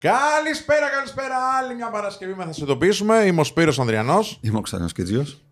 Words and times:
Καλησπέρα, 0.00 0.88
καλησπέρα. 0.88 1.34
Άλλη 1.58 1.74
μια 1.74 1.90
Παρασκευή 1.90 2.34
με 2.34 2.44
θα 2.44 2.52
σε 2.52 2.62
ειδοποιήσουμε. 2.62 3.16
Είμαι 3.16 3.40
ο 3.40 3.44
Σπύρος 3.44 3.78
Ανδριανός. 3.78 4.38
Είμαι 4.40 4.58
ο 4.58 4.60
Ξάνιος 4.60 4.92
Κιτζίος. 4.92 5.42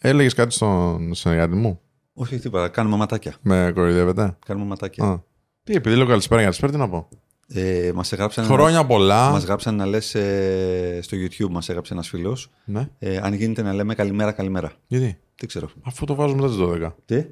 Έλεγες 0.00 0.34
κάτι 0.34 0.54
στον 0.54 1.14
συνεργάτη 1.14 1.54
μου; 1.54 1.80
Όχι, 2.12 2.38
τίποτα. 2.38 2.68
Κάνουμε 2.68 2.96
ματάκια. 2.96 3.34
Με 3.40 3.72
κοροϊδεύετε; 3.74 4.36
Κάνουμε 4.46 4.66
ματάκια. 4.66 5.04
Α. 5.04 5.18
Τι, 5.64 5.74
επειδή 5.74 5.96
λέω 5.96 6.06
καλησπέρα 6.06 6.40
για 6.40 6.50
καλησπέρα, 6.50 6.72
τι 6.72 6.78
να 6.78 6.88
πω. 6.88 7.08
Ε, 7.48 7.92
μας 7.94 8.12
έγραψαν, 8.12 8.44
Χρόνια 8.44 8.86
πολλά. 8.86 9.30
Μας 9.30 9.44
γράψαν 9.44 9.74
να 9.74 9.86
λες 9.86 10.14
ε, 10.14 10.98
στο 11.02 11.16
YouTube, 11.16 11.50
μας 11.50 11.68
έγραψε 11.68 11.92
ένας 11.92 12.08
φίλος. 12.08 12.50
Ναι. 12.64 12.88
Ε, 12.98 13.16
αν 13.22 13.34
γίνεται 13.34 13.62
να 13.62 13.72
λέμε 13.72 13.94
καλημέρα, 13.94 14.32
καλημέρα. 14.32 14.72
Γιατί; 14.86 15.18
Τι 15.34 15.46
ξέρω. 15.46 15.68
Αφού 15.82 16.04
το 16.04 16.14
βάζουμε 16.14 16.42
μετά 16.42 16.54
τι; 16.54 16.84
12. 16.84 16.92
Τι; 17.04 17.24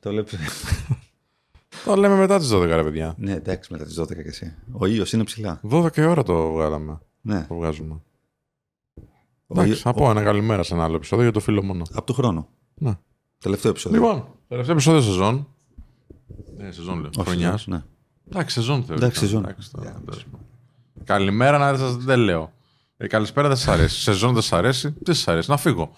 Το 0.00 0.12
λέω 0.12 0.24
Το 1.84 1.94
λέμε 1.96 2.16
μετά 2.16 2.38
τις 2.38 2.50
12, 2.52 2.66
ρε 2.66 2.82
παιδιά. 2.82 3.14
ναι, 3.18 3.32
εντάξει, 3.32 3.72
μετά 3.72 3.84
τις 3.84 4.00
12 4.00 4.06
και 4.06 4.28
εσύ. 4.28 4.54
Ο 4.72 4.86
ήλιος 4.86 5.12
είναι 5.12 5.24
ψηλά. 5.24 5.60
12 5.70 5.96
η 5.96 6.02
ώρα 6.04 6.22
το 6.22 6.52
βγάλαμε. 6.52 6.98
Ναι. 7.20 7.44
Το 7.48 7.54
βγάζουμε. 7.54 7.92
Ο 7.94 8.00
Εντάξει, 9.54 9.64
ήλιος- 9.70 9.80
θα 9.80 9.92
πω 9.92 10.10
ένα 10.10 10.22
καλημέρα 10.22 10.62
σε 10.62 10.74
ένα 10.74 10.84
άλλο 10.84 10.96
επεισόδιο 10.96 11.24
για 11.24 11.32
το 11.32 11.40
φίλο 11.40 11.62
μόνο. 11.62 11.82
Από 11.92 12.06
του 12.06 12.12
χρόνου. 12.12 12.48
Ναι. 12.74 12.98
Τελευταίο 13.38 13.70
επεισόδιο. 13.70 14.00
Λοιπόν, 14.00 14.26
τελευταίο 14.48 14.74
επεισόδιο 14.74 15.00
σεζόν. 15.00 15.46
Ναι, 16.56 16.70
σεζόν 16.72 17.00
λέω. 17.00 17.10
Όχι, 17.18 17.28
Χρονιάς. 17.28 17.66
Ναι. 17.66 17.82
Εντάξει, 18.30 18.54
σεζόν 18.54 18.80
θεωρώ. 18.84 18.94
Εντάξει, 18.94 19.18
σεζόν. 19.20 19.42
τώρα, 19.72 20.00
εντάξει. 20.02 20.24
Καλημέρα 21.04 21.58
να 21.58 21.76
σα 21.78 21.90
δεν 21.96 22.18
λέω. 22.18 22.52
Ε, 22.96 23.06
καλησπέρα 23.06 23.48
δεν 23.48 23.56
σας 23.56 23.68
αρέσει. 23.68 24.00
Σεζόν 24.00 24.32
δεν 24.32 24.42
σας 24.42 24.52
αρέσει. 24.58 24.92
Τι 24.92 25.14
σας 25.14 25.28
αρέσει. 25.28 25.50
Να 25.50 25.56
φύγω. 25.56 25.90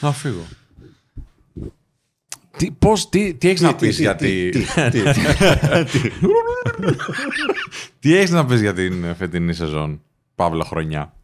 Να 0.00 0.12
φύγω. 0.12 0.42
Τι, 2.58 2.70
πώς, 2.70 3.08
τι, 3.08 3.34
τι 3.34 3.48
έχεις 3.48 3.60
να 3.60 3.74
Τι, 3.74 3.86
πεις 3.86 3.96
τι, 3.96 4.02
για 4.02 4.16
τι, 4.16 4.50
τη... 4.50 4.60
τι, 4.90 4.90
τι, 4.90 5.02
τι. 6.00 6.10
Τι 7.98 8.14
έχεις 8.14 8.30
να 8.30 8.46
πεις 8.46 8.60
για 8.60 8.74
την 8.74 9.14
φετινή 9.14 9.52
σεζόν, 9.52 10.02
Παύλα 10.34 10.64
χρονιά; 10.64 11.14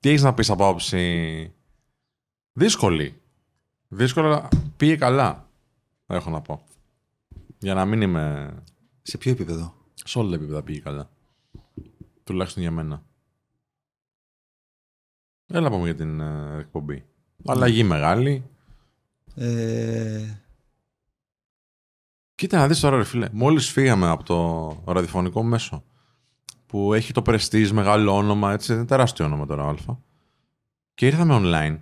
Τι 0.00 0.08
έχεις 0.08 0.22
να 0.22 0.34
πεις 0.34 0.50
από 0.50 0.66
άποψη 0.66 1.52
δύσκολη. 2.52 3.20
Δύσκολα 3.88 4.48
πήγε 4.76 4.96
καλά, 4.96 5.48
έχω 6.06 6.30
να 6.30 6.40
πω. 6.40 6.62
Για 7.58 7.74
να 7.74 7.84
μην 7.84 8.00
είμαι... 8.00 8.54
Σε 9.02 9.18
ποιο 9.18 9.32
επίπεδο; 9.32 9.74
Σε 9.94 10.18
όλα 10.18 10.28
τα 10.28 10.34
επίπεδα 10.34 10.62
πήγε 10.62 10.80
καλά. 10.80 11.10
Τουλάχιστον 12.24 12.62
για 12.62 12.70
μένα. 12.70 13.02
Έλα 15.46 15.70
πούμε 15.70 15.84
για 15.84 15.94
την 15.94 16.20
ε, 16.20 16.58
εκπομπή. 16.58 17.04
Αλλαγή 17.44 17.84
μεγάλη. 17.84 18.44
Ε, 19.38 20.42
Κοίτα 22.34 22.58
να 22.58 22.66
δεις 22.68 22.80
τώρα 22.80 22.96
ρε 22.96 23.04
φίλε. 23.04 23.28
Μόλις 23.32 23.70
φύγαμε 23.70 24.08
από 24.08 24.22
το 24.24 24.92
ραδιοφωνικό 24.92 25.42
μέσο 25.42 25.84
που 26.66 26.94
έχει 26.94 27.12
το 27.12 27.22
πρεστής, 27.22 27.72
μεγάλο 27.72 28.16
όνομα, 28.16 28.52
έτσι, 28.52 28.72
είναι 28.72 28.84
τεράστιο 28.84 29.24
όνομα 29.24 29.46
τώρα 29.46 29.64
α. 29.68 29.74
Και 30.94 31.06
ήρθαμε 31.06 31.40
online. 31.42 31.78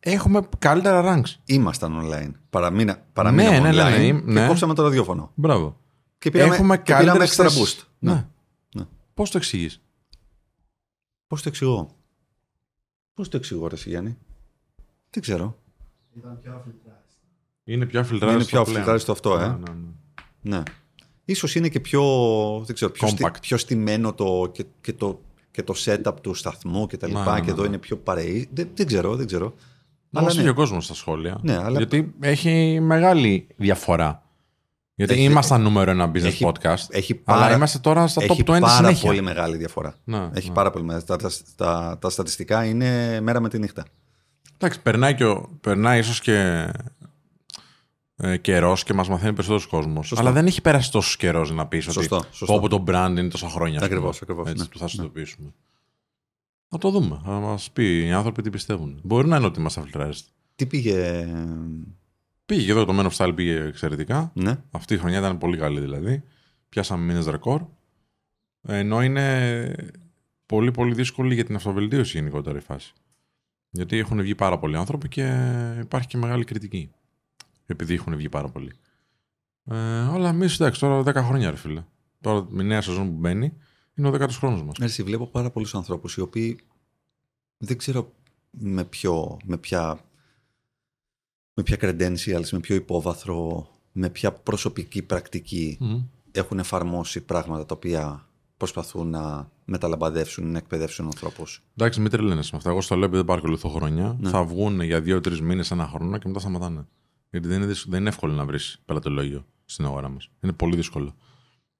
Έχουμε 0.00 0.48
καλύτερα 0.58 1.02
ranks. 1.22 1.34
ήμασταν 1.44 2.00
online. 2.02 2.30
Παραμείνα, 2.50 3.04
παραμείναμε 3.12 3.58
ναι, 3.58 3.68
online 3.68 3.90
ναι, 3.90 4.12
ναι, 4.12 4.20
και 4.20 4.30
ναι. 4.32 4.46
κόψαμε 4.46 4.74
το 4.74 4.82
ραδιόφωνο. 4.82 5.30
Μπράβο. 5.34 5.80
Και 6.18 6.30
πήραμε, 6.30 6.54
Έχουμε 6.54 6.76
και 6.76 6.82
πήραμε 6.82 7.04
καλύτερες 7.04 7.32
extra 7.34 7.42
θέσεις. 7.42 7.76
boost. 7.80 7.86
Ναι. 7.98 8.12
Ναι. 8.12 8.24
ναι. 8.74 8.84
Πώς 9.14 9.30
το 9.30 9.38
εξηγείς; 9.38 9.82
Πώς 11.26 11.42
το 11.42 11.48
εξηγώ; 11.48 11.88
Πώς 13.14 13.28
το 13.28 13.36
εξηγώ, 13.36 13.68
ρε 13.68 13.74
εσύ, 13.74 13.88
Γιάννη. 13.88 14.16
Δεν 15.10 15.22
ξέρω. 15.22 15.58
Είναι 17.64 17.86
πιο 17.86 18.00
αφιλτράριστο. 18.00 18.38
Είναι 18.40 18.44
πιο 18.44 18.62
πλέον. 18.62 18.76
αφιλτράριστο 18.76 19.12
αυτό, 19.12 19.34
ε. 19.38 19.46
Ναι, 19.46 19.46
ναι, 19.46 19.54
ναι. 20.42 20.56
Ναι. 20.56 20.62
Ίσως 21.24 21.54
είναι 21.54 21.68
και 21.68 21.80
πιο, 21.80 22.02
δεν 22.66 22.74
ξέρω, 22.74 22.90
πιο, 22.92 23.08
Compact. 23.08 23.30
στι, 23.30 23.40
πιο 23.40 23.56
στημένο 23.56 24.14
το, 24.14 24.48
και, 24.52 24.64
και 24.80 24.92
το, 24.92 25.20
και 25.50 25.62
το 25.62 25.74
setup 25.84 26.12
του 26.20 26.34
σταθμού 26.34 26.86
και 26.86 26.96
τα 26.96 27.08
Ναι, 27.08 27.18
λοιπά. 27.18 27.32
ναι, 27.32 27.38
και 27.40 27.46
ναι, 27.46 27.52
εδώ 27.52 27.62
ναι. 27.62 27.68
είναι 27.68 27.78
πιο 27.78 27.96
παρεή. 27.96 28.48
Δεν, 28.52 28.68
δεν 28.74 28.86
ξέρω, 28.86 29.16
δεν 29.16 29.26
ξέρω. 29.26 29.54
Να 30.10 30.20
Αλλά 30.20 30.28
μας 30.28 30.36
ναι. 30.36 30.42
και 30.42 30.48
ο 30.48 30.54
κόσμος 30.54 30.84
στα 30.84 30.94
σχόλια. 30.94 31.38
Ναι, 31.42 31.56
αλλά- 31.56 31.76
Γιατί 31.78 32.14
έχει 32.20 32.78
μεγάλη 32.80 33.46
διαφορά. 33.56 34.20
Γιατί 34.94 35.12
Έχει- 35.12 35.22
ήμασταν 35.22 35.62
νούμερο 35.62 35.90
ένα 35.90 36.10
business 36.10 36.24
έχει- 36.24 36.46
podcast. 36.48 36.84
έχει 36.88 37.20
αλλά 37.24 37.40
πάρα- 37.40 37.54
είμαστε 37.54 37.78
τώρα 37.78 38.06
στα 38.06 38.22
Έχει 38.24 38.42
top 38.46 38.50
20 38.50 38.60
πάρα 38.60 38.68
συνέχεια. 38.76 39.08
πολύ 39.08 39.22
μεγάλη 39.22 39.56
διαφορά. 39.56 39.94
Ναι, 40.04 40.28
Έχει 40.34 40.48
ναι. 40.48 40.54
πάρα 40.54 40.70
πολύ 40.70 40.84
μεγάλη. 40.84 41.04
Τα, 41.04 41.16
τα, 41.16 41.30
τα, 41.56 41.96
τα 42.00 42.10
στατιστικά 42.10 42.64
είναι 42.64 43.20
μέρα 43.20 43.40
με 43.40 43.48
τη 43.48 43.58
νύχτα. 43.58 43.84
Εντάξει, 44.58 44.82
περνάει, 44.82 45.14
και 45.14 45.24
ο, 45.24 45.58
περνάει 45.60 45.98
ίσως 45.98 46.20
και 46.20 46.68
ε, 48.16 48.36
καιρός 48.36 48.82
και 48.82 48.92
μας 48.94 49.08
μαθαίνει 49.08 49.32
περισσότερο 49.34 49.68
κόσμος. 49.70 50.06
Σωστό. 50.06 50.24
Αλλά 50.24 50.32
δεν 50.32 50.46
έχει 50.46 50.60
περάσει 50.60 50.90
τόσος 50.90 51.16
καιρός 51.16 51.50
να 51.50 51.66
πεις 51.66 51.84
ότι 51.86 51.92
Σωστό, 51.94 52.24
σωστό. 52.30 52.54
πω, 52.54 52.60
πω 52.60 52.68
το 52.68 52.84
brand 52.86 53.14
είναι 53.18 53.28
τόσα 53.28 53.48
χρόνια. 53.48 53.78
ας 53.80 53.82
πούμε. 53.84 53.94
Ακριβώς, 53.94 54.22
ακριβώς, 54.22 54.48
Έτσι, 54.48 54.62
ναι. 54.62 54.68
που 54.68 54.78
θα 54.78 54.88
συνειδητοποιήσουμε. 54.88 55.52
Θα 56.68 56.78
το 56.78 56.90
δούμε. 56.90 57.20
Θα 57.24 57.30
μας 57.30 57.70
πει 57.70 58.06
οι 58.06 58.12
άνθρωποι 58.12 58.42
τι 58.42 58.50
πιστεύουν. 58.50 59.00
Μπορεί 59.02 59.28
να 59.28 59.36
είναι 59.36 59.46
ότι 59.46 59.60
μα 59.60 59.66
αφιλτράζεται. 59.66 60.28
Τι 60.56 60.66
πήγε. 60.66 61.28
Πήγε 62.46 62.64
και 62.64 62.70
εδώ 62.70 62.84
το 62.84 63.00
Men 63.00 63.10
of 63.10 63.16
Style 63.16 63.32
πήγε 63.34 63.60
εξαιρετικά. 63.64 64.30
Ναι. 64.34 64.58
Αυτή 64.70 64.94
η 64.94 64.98
χρονιά 64.98 65.18
ήταν 65.18 65.38
πολύ 65.38 65.56
καλή 65.56 65.80
δηλαδή. 65.80 66.22
Πιάσαμε 66.68 67.04
μήνες 67.04 67.26
ρεκόρ. 67.26 67.62
Ενώ 68.68 69.02
είναι 69.02 69.74
πολύ 70.46 70.70
πολύ 70.70 70.94
δύσκολη 70.94 71.34
για 71.34 71.44
την 71.44 71.54
αυτοβελτίωση 71.54 72.16
γενικότερα 72.18 72.58
η 72.58 72.60
φάση. 72.60 72.92
Γιατί 73.76 73.98
έχουν 73.98 74.20
βγει 74.20 74.34
πάρα 74.34 74.58
πολλοί 74.58 74.76
άνθρωποι 74.76 75.08
και 75.08 75.24
υπάρχει 75.80 76.06
και 76.06 76.16
μεγάλη 76.16 76.44
κριτική. 76.44 76.90
Επειδή 77.66 77.94
έχουν 77.94 78.16
βγει 78.16 78.28
πάρα 78.28 78.48
πολλοί. 78.48 78.72
Ε, 79.64 79.76
αλλά 80.00 80.28
εμείς 80.28 80.60
εντάξει, 80.60 80.80
τώρα 80.80 81.00
10 81.00 81.14
χρόνια 81.14 81.50
ρε 81.50 81.56
φίλε. 81.56 81.84
Τώρα 82.20 82.46
η 82.50 82.62
νέα 82.62 82.80
σεζόν 82.80 83.06
που 83.06 83.18
μπαίνει 83.18 83.52
είναι 83.94 84.08
ο 84.08 84.12
10ο 84.12 84.28
χρόνος 84.30 84.62
μας. 84.62 84.76
Έρση, 84.80 85.02
βλέπω 85.02 85.26
πάρα 85.26 85.50
πολλούς 85.50 85.74
ανθρώπους 85.74 86.16
οι 86.16 86.20
οποίοι 86.20 86.60
δεν 87.56 87.78
ξέρω 87.78 88.12
με, 88.50 88.84
ποιο, 88.84 89.36
με 89.44 89.56
ποια 89.56 90.00
με 91.56 91.62
ποια 91.62 91.76
credentials, 91.80 92.48
με 92.50 92.60
ποιο 92.60 92.74
υπόβαθρο, 92.74 93.68
με 93.92 94.10
ποια 94.10 94.32
προσωπική 94.32 95.02
πρακτική 95.02 95.78
έχουν 96.32 96.58
εφαρμόσει 96.58 97.20
πράγματα 97.20 97.66
τα 97.66 97.74
οποία 97.74 98.28
προσπαθούν 98.56 99.10
να 99.10 99.50
μεταλαμπαδεύσουν, 99.66 100.50
να 100.50 100.58
εκπαιδεύσουν 100.58 101.04
ανθρώπους. 101.06 101.62
Εντάξει, 101.76 102.00
μην 102.00 102.10
τρελαίνεσαι 102.10 102.48
με 102.52 102.58
αυτά. 102.58 102.70
Εγώ 102.70 102.80
στο 102.80 102.94
λέω 102.94 103.04
επειδή 103.04 103.16
δεν 103.16 103.26
παρακολουθώ 103.26 103.68
χρόνια. 103.68 104.16
Ναι. 104.20 104.28
Θα 104.30 104.44
βγουν 104.44 104.80
για 104.80 104.98
2-3 105.06 105.38
μήνες, 105.40 105.70
ένα 105.70 105.86
χρόνο 105.86 106.18
και 106.18 106.28
μετά 106.28 106.40
σταματάνε. 106.40 106.86
Γιατί 107.30 107.48
δεν 107.48 107.56
είναι, 107.56 107.66
δυσ- 107.66 107.88
δεν 107.88 108.00
είναι 108.00 108.08
εύκολο 108.08 108.32
να 108.32 108.44
βρεις 108.44 108.78
πελατολόγιο 108.84 109.46
στην 109.64 109.84
αγορά 109.84 110.08
μας. 110.08 110.28
Είναι 110.40 110.52
πολύ 110.52 110.76
δύσκολο. 110.76 111.14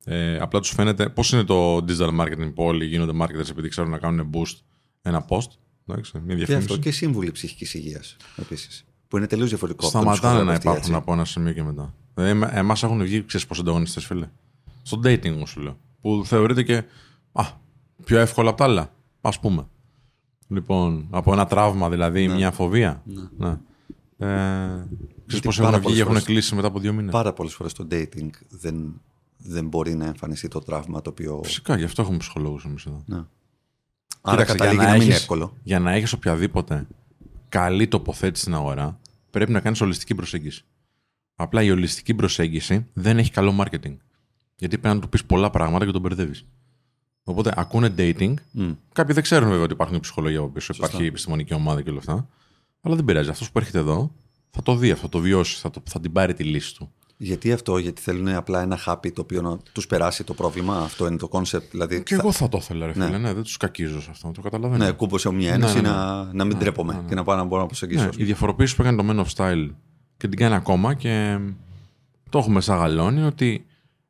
Ε, 0.04 0.38
απλά 0.38 0.60
τους 0.60 0.70
φαίνεται 0.70 1.08
πώς 1.08 1.32
είναι 1.32 1.44
το 1.44 1.76
digital 1.76 2.20
marketing 2.20 2.52
που 2.54 2.62
όλοι 2.64 2.84
γίνονται 2.84 3.12
marketers 3.24 3.50
επειδή 3.50 3.68
ξέρουν 3.68 3.90
να 3.90 3.98
κάνουν 3.98 4.30
boost 4.34 4.56
ένα 5.02 5.24
post; 5.28 5.48
Εντάξει, 5.88 6.12
μια 6.18 6.26
Και 6.26 6.34
διαφήμιση. 6.34 6.56
αυτό 6.66 6.78
και 6.78 6.90
σύμβουλοι 6.90 7.30
ψυχικής 7.32 7.74
υγείας 7.74 8.16
επίσης. 8.36 8.84
Που 9.08 9.16
είναι 9.16 9.26
τελείως 9.26 9.48
διαφορετικό. 9.48 9.86
από 9.86 9.92
τον 9.96 10.02
Σταματάνε 10.14 10.42
να 10.42 10.52
ψυχοθεραπευτή, 10.52 10.66
υπάρχουν 10.68 10.94
έτσι. 10.94 11.02
από 11.02 11.12
ένα 11.12 11.24
σημείο 11.24 11.52
και 11.52 11.62
μετά. 11.62 11.94
Δηλαδή, 12.14 12.58
εμά 12.58 12.76
έχουν 12.82 13.02
βγει, 13.02 13.24
ξέρεις 13.24 13.46
πώ 13.46 13.54
ανταγωνιστές, 13.60 14.04
φίλε. 14.06 14.28
Στο 14.82 15.00
dating 15.04 15.30
μου 15.36 15.46
σου 15.46 15.60
λέω. 15.60 15.78
Που 16.00 16.22
θεωρείται 16.26 16.62
και 16.62 16.82
α, 17.32 17.44
πιο 18.04 18.18
εύκολο 18.18 18.48
από 18.48 18.58
τα 18.58 18.64
άλλα. 18.64 18.92
Α 19.20 19.30
πούμε. 19.40 19.66
Λοιπόν, 20.48 21.06
από 21.10 21.32
ένα 21.32 21.46
τραύμα 21.46 21.88
δηλαδή, 21.90 22.28
μια 22.28 22.50
φοβία. 22.50 23.02
Ναι. 23.36 23.58
Ε, 24.18 24.86
ξέρεις 25.26 25.44
πώς 25.44 25.56
πάρα 25.56 25.68
έχουν 25.76 25.78
βγει 25.78 25.82
πολλές 25.82 25.94
και 25.94 26.00
έχουν 26.00 26.06
φορές- 26.12 26.24
κλείσει 26.24 26.54
μετά 26.54 26.66
από 26.66 26.78
δύο 26.78 26.92
μήνες. 26.92 27.12
Πάρα 27.12 27.32
πολλές 27.32 27.54
φορές 27.54 27.72
στο 27.72 27.86
dating 27.90 28.30
δεν, 28.48 29.00
δεν 29.36 29.68
μπορεί 29.68 29.94
να 29.94 30.06
εμφανιστεί 30.06 30.48
το 30.48 30.60
τραύμα 30.60 31.02
το 31.02 31.10
οποίο... 31.10 31.40
Φυσικά, 31.44 31.76
γι' 31.76 31.84
αυτό 31.84 32.02
έχουμε 32.02 32.16
ψυχολόγους 32.16 32.64
εμείς 32.64 32.86
εδώ. 32.86 33.02
Ναι. 33.06 33.16
Άρα 34.20 34.36
Κοίταξε, 34.42 34.54
καταλήγει 34.54 34.86
να, 34.86 34.92
μην 34.92 35.02
είναι 35.02 35.14
εύκολο. 35.14 35.56
Για 35.62 35.78
να 35.78 35.92
έχεις 35.92 36.12
οποιαδήποτε 36.12 36.86
καλή 37.48 37.88
τοποθέτηση 37.88 38.42
στην 38.42 38.54
αγορά, 38.54 38.98
πρέπει 39.30 39.52
να 39.52 39.60
κάνεις 39.60 39.80
ολιστική 39.80 40.14
προσέγγιση. 40.14 40.64
Απλά 41.36 41.62
η 41.62 41.70
ολιστική 41.70 42.14
προσέγγιση 42.14 42.86
δεν 42.92 43.18
έχει 43.18 43.30
καλό 43.30 43.54
marketing. 43.60 43.96
Γιατί 44.56 44.78
πρέπει 44.78 44.94
να 44.94 45.00
του 45.00 45.08
πεις 45.08 45.24
πολλά 45.24 45.50
πράγματα 45.50 45.84
και 45.84 45.90
τον 45.90 46.00
μπερδεύεις. 46.00 46.46
Οπότε 47.28 47.52
ακούνε 47.56 47.94
dating. 47.98 48.34
Μμ. 48.50 48.70
Κάποιοι 48.92 49.14
δεν 49.14 49.22
ξέρουν 49.22 49.48
βέβαια 49.48 49.64
ότι 49.64 49.72
υπάρχουν 49.72 50.00
ψυχολογία 50.00 50.38
από 50.38 50.48
πίσω, 50.48 50.72
υπάρχει 50.76 51.04
επιστημονική 51.04 51.54
ομάδα 51.54 51.82
και 51.82 51.90
όλα 51.90 51.98
αυτά. 51.98 52.28
Αλλά 52.80 52.94
δεν 52.94 53.04
πειράζει. 53.04 53.28
Αυτός 53.30 53.50
που 53.50 53.58
έρχεται 53.58 53.78
εδώ 53.78 54.10
θα 54.50 54.62
το 54.62 54.76
δει, 54.76 54.90
αυτό, 54.90 55.02
θα 55.02 55.08
το 55.08 55.18
βιώσει, 55.18 55.56
θα, 55.60 55.70
το, 55.70 55.82
θα 55.88 56.00
την 56.00 56.12
πάρει 56.12 56.34
τη 56.34 56.44
λύση 56.44 56.74
του. 56.76 56.90
Γιατί 57.16 57.52
αυτό, 57.52 57.78
γιατί 57.78 58.00
θέλουν 58.02 58.28
απλά 58.28 58.62
ένα 58.62 58.78
happy 58.86 59.12
το 59.12 59.20
οποίο 59.20 59.42
να 59.42 59.58
τους 59.72 59.86
περάσει 59.86 60.24
το 60.24 60.34
πρόβλημα; 60.34 60.78
Αυτό 60.78 61.06
είναι 61.06 61.16
το 61.16 61.28
concept. 61.32 61.62
Δηλαδή, 61.70 62.02
Και 62.02 62.14
θα- 62.14 62.20
εγώ 62.20 62.32
θα 62.32 62.48
το 62.48 62.58
ήθελα, 62.60 62.86
ρε 62.86 62.92
Ναι. 62.96 63.04
φίλε. 63.04 63.18
Ναι, 63.18 63.32
δεν 63.32 63.42
τους 63.42 63.56
κακίζω 63.56 64.00
σε 64.02 64.08
αυτό. 64.10 64.30
Το 64.30 64.40
καταλαβαίνω. 64.40 64.84
ναι, 64.84 64.90
κούμπωσε 64.92 65.30
μια 65.32 65.52
ένωση 65.52 65.74
Ναι, 65.74 65.80
ναι, 65.80 65.88
ναι. 65.88 65.94
Να, 65.94 66.32
να 66.32 66.44
μην 66.44 66.58
τρέπομαι 66.58 67.04
και 67.08 67.14
να 67.14 67.24
πάω 67.24 67.36
να 67.36 67.44
μπορώ 67.44 67.60
να 67.60 67.66
προσεγγίσω. 67.66 68.04
Ναι, 68.04 68.10
η 68.16 68.24
διαφοροποίηση 68.24 68.76
που 68.76 68.82
έκανε 68.82 69.02
το 69.02 69.04
Men 69.10 69.24
of 69.24 69.28
Style 69.36 69.68
και 70.16 70.28
την 70.28 70.38
κάνει 70.38 70.54
ακόμα 70.54 70.94
και 70.94 71.38
το 72.30 72.38
έχουμε 72.38 72.60
σαν 72.60 72.78
γαλόνι 72.78 73.22
ότι 73.22 73.66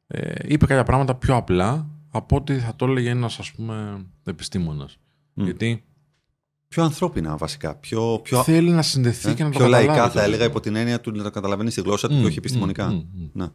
ε, 0.06 0.32
είπε 0.46 0.66
κάποια 0.66 0.84
πράγματα 0.84 1.14
πιο 1.14 1.36
απλά 1.36 1.86
από 2.16 2.36
ότι 2.36 2.58
θα 2.58 2.76
το 2.76 2.84
έλεγε 2.84 3.08
ένας 3.08 3.38
ας 3.38 3.52
πούμε 3.52 4.06
επιστήμονας. 4.24 4.98
Γιατί 5.34 5.84
Πιο 6.68 6.82
ανθρώπινα 6.82 7.36
βασικά. 7.36 7.74
Πιο, 7.74 8.20
πιο, 8.22 8.42
θέλει 8.42 8.70
να 8.70 8.82
συνδεθεί 8.82 9.30
ε, 9.30 9.34
και 9.34 9.42
να 9.42 9.50
το 9.50 9.56
πιο 9.56 9.64
καταλάβει. 9.64 9.86
λαϊκά 9.86 10.06
το 10.06 10.10
θα 10.12 10.22
έλεγα 10.22 10.36
λίγο. 10.36 10.50
υπό 10.50 10.60
την 10.60 10.76
έννοια 10.76 11.00
του 11.00 11.10
να 11.10 11.22
το 11.22 11.30
καταλαβαίνει 11.30 11.70
στη 11.70 11.80
γλώσσα 11.80 12.08
του 12.08 12.14
Μμ, 12.14 12.20
και 12.20 12.26
όχι 12.26 12.38
επιστημονικά. 12.38 12.86
μμ, 12.86 12.94
μμ, 12.94 13.22
μ. 13.22 13.28
Ναι. 13.32 13.46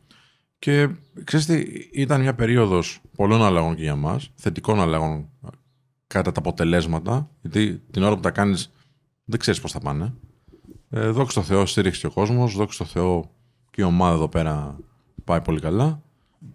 Και 0.60 0.90
ξέρεις 1.24 1.46
τι, 1.46 1.63
ήταν 1.92 2.22
μια 2.22 2.36
περίοδος 2.36 3.02
πολλών 3.16 3.44
αλλαγών 3.44 3.75
και 3.75 3.81
για 3.81 3.96
μας, 3.96 4.31
θετικών 4.36 4.80
αλλαγών 4.80 5.30
κατά 6.07 6.31
τα 6.31 6.40
αποτελέσματα, 6.40 7.30
γιατί 7.42 7.81
την 7.92 8.04
ώρα 8.04 8.16
που 8.16 8.22
τα 8.22 8.31
κάνεις 8.31 8.72
δεν 9.25 9.40
ξέρεις 9.40 9.62
πώς 9.62 9.72
θα 9.72 9.80
πάνε. 9.80 10.14
Ε, 10.90 11.10
δόξα 11.10 11.40
τω 11.40 11.46
Θεώ 11.46 11.66
στήριξε 11.66 12.07
ο 12.07 12.12
κόσμος, 12.12 12.56
δόξα 12.56 12.84
τω 12.84 12.90
Θεώ 12.90 13.31
και 13.72 13.81
η 13.81 13.84
ομάδα 13.84 14.14
εδώ 14.14 14.28
πέρα 14.28 14.80
πάει 15.24 15.42
πολύ 15.42 15.60
καλά. 15.60 16.02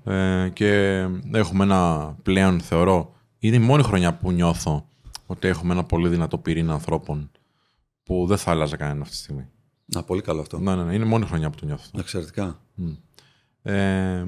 Ε, 0.05 0.49
και 0.53 1.01
έχουμε 1.33 1.65
ένα 1.65 2.15
πλέον, 2.23 2.61
θεωρώ, 2.61 3.15
είναι 3.39 3.57
η 3.57 3.59
μόνη 3.59 3.83
χρονιά 3.83 4.15
που 4.15 4.33
νιώθω 4.33 4.89
ότι 5.27 5.49
έχουμε 5.49 5.73
ένα 5.73 5.85
πολύ 5.85 6.09
δυνατό 6.09 6.39
πυρήνα 6.39 6.73
ανθρώπων 6.73 7.31
που 8.03 8.27
δεν 8.27 8.37
θα 8.37 8.51
άλλαζε 8.51 8.77
κανένα 8.77 9.01
αυτή 9.01 9.13
τη 9.13 9.23
στιγμή. 9.23 9.49
Να, 9.85 10.03
πολύ 10.03 10.23
καλό 10.23 10.41
αυτό. 10.41 10.59
Ναι, 10.59 10.75
ναι, 10.75 10.85
ναι, 10.85 10.95
είναι 10.95 11.05
η 11.05 11.09
μόνη 11.09 11.27
χρονιά 11.27 11.51
που 11.51 11.57
το 11.57 11.67
νιώθω. 11.67 11.91
Εξαιρετικά. 11.99 12.61
Ε, 13.63 14.25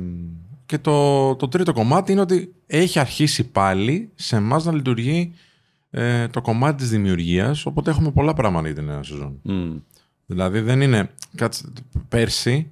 και 0.67 0.79
το, 0.79 1.37
το 1.37 1.49
τρίτο 1.49 1.73
κομμάτι 1.73 2.13
είναι 2.13 2.21
ότι 2.21 2.55
έχει 2.67 2.99
αρχίσει 2.99 3.51
πάλι 3.51 4.11
σε 4.15 4.37
εμάς 4.37 4.65
να 4.65 4.73
λειτουργεί 4.73 5.33
ε, 5.91 6.29
το 6.29 6.41
κομμάτι 6.41 6.77
της 6.77 6.91
δημιουργίας, 6.91 7.67
οπότε 7.67 7.91
έχουμε 7.91 8.11
πολλά 8.11 8.35
πράγματα 8.35 8.67
για 8.67 8.77
την 8.77 8.85
νέα 8.85 9.03
σεζόν. 9.03 9.41
Mm. 9.49 9.83
Δηλαδή 10.27 10.61
δεν 10.61 10.81
είναι... 10.81 11.11
Κάτσε, 11.35 11.73
πέρσι 12.09 12.71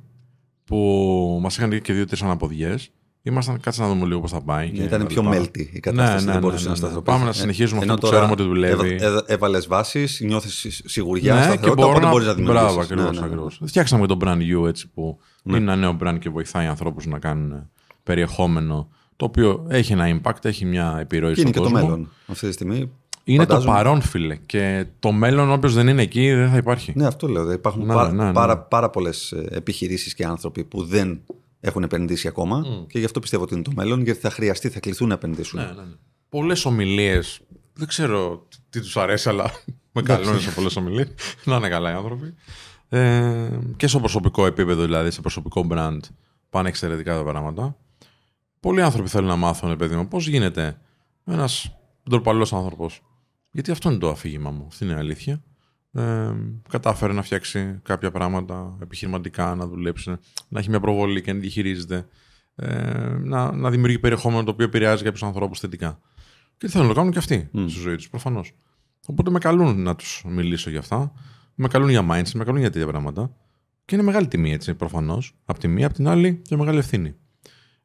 που 0.66 1.38
μας 1.42 1.56
είχαν 1.56 1.80
και 1.82 1.92
δύο-τρεις 1.92 2.22
αναποδιές, 2.22 2.90
ήμασταν 3.22 3.60
κάτσε 3.60 3.82
να 3.82 3.88
δούμε 3.88 4.06
λίγο 4.06 4.20
πώς 4.20 4.30
θα 4.30 4.40
πάει. 4.40 4.66
Ναι, 4.66 4.72
και 4.72 4.82
ήταν 4.82 5.00
τα 5.00 5.06
πιο 5.06 5.22
λοιπά. 5.22 5.34
μέλτη 5.34 5.70
η 5.72 5.80
κατάσταση, 5.80 6.18
Ναι, 6.18 6.24
ναι, 6.24 6.32
δεν 6.32 6.40
μπορούσε 6.40 6.62
ναι, 6.62 6.68
να 6.68 6.68
ναι, 6.68 6.70
ναι. 6.70 6.76
σταθεροποιήσει. 6.76 7.16
Πάμε 7.16 7.24
να 7.30 7.32
συνεχίζουμε 7.36 7.82
Ενώ 7.82 7.92
αυτό 7.94 8.06
που 8.06 8.12
τώρα 8.12 8.26
ξέρουμε 8.26 8.42
ότι 8.42 8.50
δουλεύει. 8.76 8.94
έβα- 8.94 9.06
έβα- 9.06 9.24
Έβαλες 9.26 9.66
βάσεις, 9.66 10.20
νιώθεις 10.20 10.82
σιγουριά, 10.84 11.32
ναι, 11.34 11.38
και 11.40 11.44
σταθερότητα, 11.46 11.74
μπορώ 11.74 11.88
οπότε 11.88 12.04
να... 12.04 12.10
μπορείς 12.10 12.26
να 12.26 12.34
δημιουργήσεις. 12.34 12.64
Μπράβο, 12.66 12.80
ακριβώς, 12.80 13.04
Ναι, 13.04 13.10
ναι, 13.10 13.18
ναι. 13.20 13.26
ακριβώς. 13.26 13.60
Φτιάξαμε 13.64 14.06
και 14.06 14.14
το 14.14 14.18
brand 14.24 14.62
you 14.62 14.68
έτσι 14.68 14.88
που 14.94 15.18
Ναι. 15.42 15.56
είναι 15.56 15.72
ένα 15.72 15.76
νέο 15.76 15.96
brand 16.02 16.18
και 16.20 16.30
βοηθάει 16.30 16.66
ανθρώπους 16.66 17.06
να 17.06 17.18
κάνουν 17.18 17.70
περιεχόμενο 18.02 18.88
το 19.16 19.24
οποίο 19.24 19.66
έχει 19.68 19.92
ένα 19.92 20.20
impact, 20.20 20.44
έχει 20.44 20.64
μια 20.64 20.96
επιρροή 21.00 21.34
Και 21.34 21.40
είναι 21.40 21.50
στον 21.50 21.62
και 21.62 21.68
το 21.68 21.74
κόσμο. 21.74 21.88
μέλλον 21.88 22.10
αυτή 22.26 22.46
τη 22.46 22.52
στιγμή. 22.52 22.90
Είναι 23.28 23.38
Φαντάζομαι. 23.43 23.67
το 23.67 23.73
παρόν, 23.73 24.00
φίλε. 24.00 24.37
Και 24.37 24.87
το 24.99 25.12
μέλλον, 25.12 25.50
όποιος 25.50 25.75
δεν 25.75 25.88
είναι 25.88 26.02
εκεί, 26.02 26.32
δεν 26.32 26.50
θα 26.50 26.56
υπάρχει. 26.56 26.93
Ναι, 26.96 27.06
αυτό 27.06 27.26
λέω. 27.26 27.40
δηλαδή 27.43 27.55
Υπάρχουν 27.58 27.87
Ναι, 27.87 27.94
πάρα, 27.94 28.12
ναι, 28.12 28.25
ναι. 28.25 28.32
πάρα, 28.32 28.58
πάρα 28.58 28.90
πολλές 28.90 29.32
επιχειρήσεις 29.32 30.14
και 30.14 30.25
άνθρωποι 30.25 30.64
που 30.64 30.84
δεν 30.84 31.20
έχουν 31.61 31.82
επενδύσει 31.82 32.28
ακόμα 32.28 32.64
και 32.88 32.99
γι' 32.99 33.05
αυτό 33.05 33.20
πιστεύω 33.20 33.43
ότι 33.43 33.55
είναι 33.55 33.62
το 33.62 33.70
μέλλον, 33.75 34.02
γιατί 34.02 34.20
θα 34.20 34.31
χρειαστεί, 34.31 34.69
θα 34.69 34.81
κληθούν 34.81 35.08
να 35.08 35.14
επενδύσουν. 35.14 35.61
Ναι, 35.61 35.67
ναι, 35.67 35.73
ναι. 35.73 35.94
Πολλές 36.28 36.64
ομιλίες. 36.64 37.40
Δεν 37.73 37.87
ξέρω 37.88 38.46
τι 38.70 38.81
τους 38.81 38.96
αρέσει, 38.96 39.28
αλλά 39.28 39.50
με 39.93 40.02
καλούν 40.02 40.40
σε 40.40 40.50
πολλές 40.50 40.76
ομιλίες. 40.76 41.08
να 41.44 41.56
είναι 41.56 41.69
καλά 41.69 41.90
οι 41.90 41.94
άνθρωποι. 41.94 42.34
Ε, 42.88 43.49
και 43.76 43.87
στο 43.87 43.99
προσωπικό 44.00 44.46
επίπεδο, 44.46 44.82
δηλαδή 44.82 45.11
σε 45.11 45.20
προσωπικό 45.20 45.67
brand, 45.70 45.99
πάνε 46.50 46.69
εξαιρετικά 46.69 47.17
τα 47.17 47.23
πράγματα. 47.23 47.76
Πολλοί 48.61 48.82
άνθρωποι 48.82 49.08
θέλουν 49.08 49.28
να 49.28 49.37
μάθουν, 49.37 49.76
παιδί 49.76 49.96
μου, 49.96 50.08
πώς 50.08 50.28
γίνεται 50.28 50.78
ένας 51.25 51.76
ντροπαλός 52.11 52.52
άνθρωπος. 52.52 53.00
Γιατί 53.56 53.70
αυτό 53.70 53.91
είναι 53.91 53.99
το 53.99 54.11
αφήγημα 54.11 54.50
μου, 54.50 54.64
αυτή 54.67 54.85
είναι 54.85 54.93
η 54.93 54.97
αλήθεια. 54.97 55.43
Ε, 55.93 56.32
κατάφερε 56.69 57.12
να 57.12 57.23
φτιάξει 57.23 57.79
κάποια 57.82 58.11
πράγματα 58.11 58.76
επιχειρηματικά, 58.82 59.55
να 59.55 59.67
δουλέψει, 59.67 60.17
να 60.49 60.58
έχει 60.58 60.69
μια 60.69 60.81
προβολή 60.81 61.23
και 61.23 61.32
να 61.32 61.41
τη 61.41 61.49
χειρίζεται. 61.49 62.06
Ε, 62.55 62.69
να, 63.19 63.53
να 63.53 63.70
δημιουργεί 63.70 63.99
περιεχόμενο 63.99 64.44
το 64.44 64.50
οποίο 64.50 64.64
επηρεάζει 64.64 65.05
κάποιους 65.05 65.23
ανθρώπους 65.23 65.61
θετικά. 65.61 66.00
Και 66.56 66.69
θέλουν 66.69 66.87
να 66.87 66.93
το 66.93 66.99
κάνουν 66.99 67.12
και 67.12 67.19
αυτοί 67.19 67.50
στη 67.53 67.81
ζωή 67.81 67.97
τους, 67.97 68.08
προφανώς. 68.08 68.53
Οπότε 69.06 69.31
με 69.31 69.38
καλούν 69.38 69.82
να 69.82 69.97
τους 69.97 70.25
μιλήσω 70.26 70.70
για 70.70 70.79
αυτά. 70.79 71.12
Με 71.55 71.69
καλούν 71.69 71.88
για 71.88 72.06
mindset, 72.11 72.32
με 72.35 72.44
καλούν 72.44 72.61
για 72.61 72.70
τέτοια 72.70 72.87
πράγματα. 72.87 73.37
Και 73.85 73.94
είναι 73.94 74.05
μεγάλη 74.05 74.29
τιμή 74.29 74.52
έτσι, 74.52 74.75
προφανώς. 74.75 75.35
Απ' 75.44 75.59
τη 75.59 75.69
μία, 75.69 75.87
απ' 75.87 75.93
την 75.93 76.09
άλλη 76.09 76.43
και 76.43 76.56
μεγάλη 76.56 76.79
ευθύνη. 76.79 77.14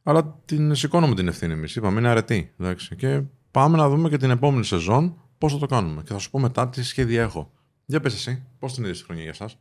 Αλλά 0.04 0.40
την 0.46 0.76
σηκώνουμε 0.76 1.16
την 1.16 1.28
ευθύνη 1.28 1.54
εμείς. 1.54 1.76
Είπαμε 1.76 2.00
είναι 2.00 2.10
αρετή. 2.10 2.54
Εντάξει. 2.60 2.96
Και 2.96 3.22
πάμε 3.52 3.78
να 3.78 3.90
δούμε 3.90 4.10
και 4.10 4.18
την 4.18 4.30
επόμενη 4.30 4.66
σεζόν 4.66 5.16
πώς 5.42 5.54
θα 5.54 5.60
το 5.60 5.66
κάνουμε. 5.66 6.02
Και 6.02 6.14
θα 6.14 6.20
σου 6.20 6.30
πω 6.30 6.40
μετά 6.40 6.70
τι 6.70 6.84
σχέδια 6.84 7.22
έχω. 7.22 7.52
Για 7.86 8.00
πες 8.00 8.14
εσύ, 8.14 8.44
πώς 8.60 8.74
την 8.74 8.84
είδες 8.84 8.98
τη 8.98 9.04
χρονιά 9.04 9.24
για 9.24 9.32
εσάς; 9.32 9.58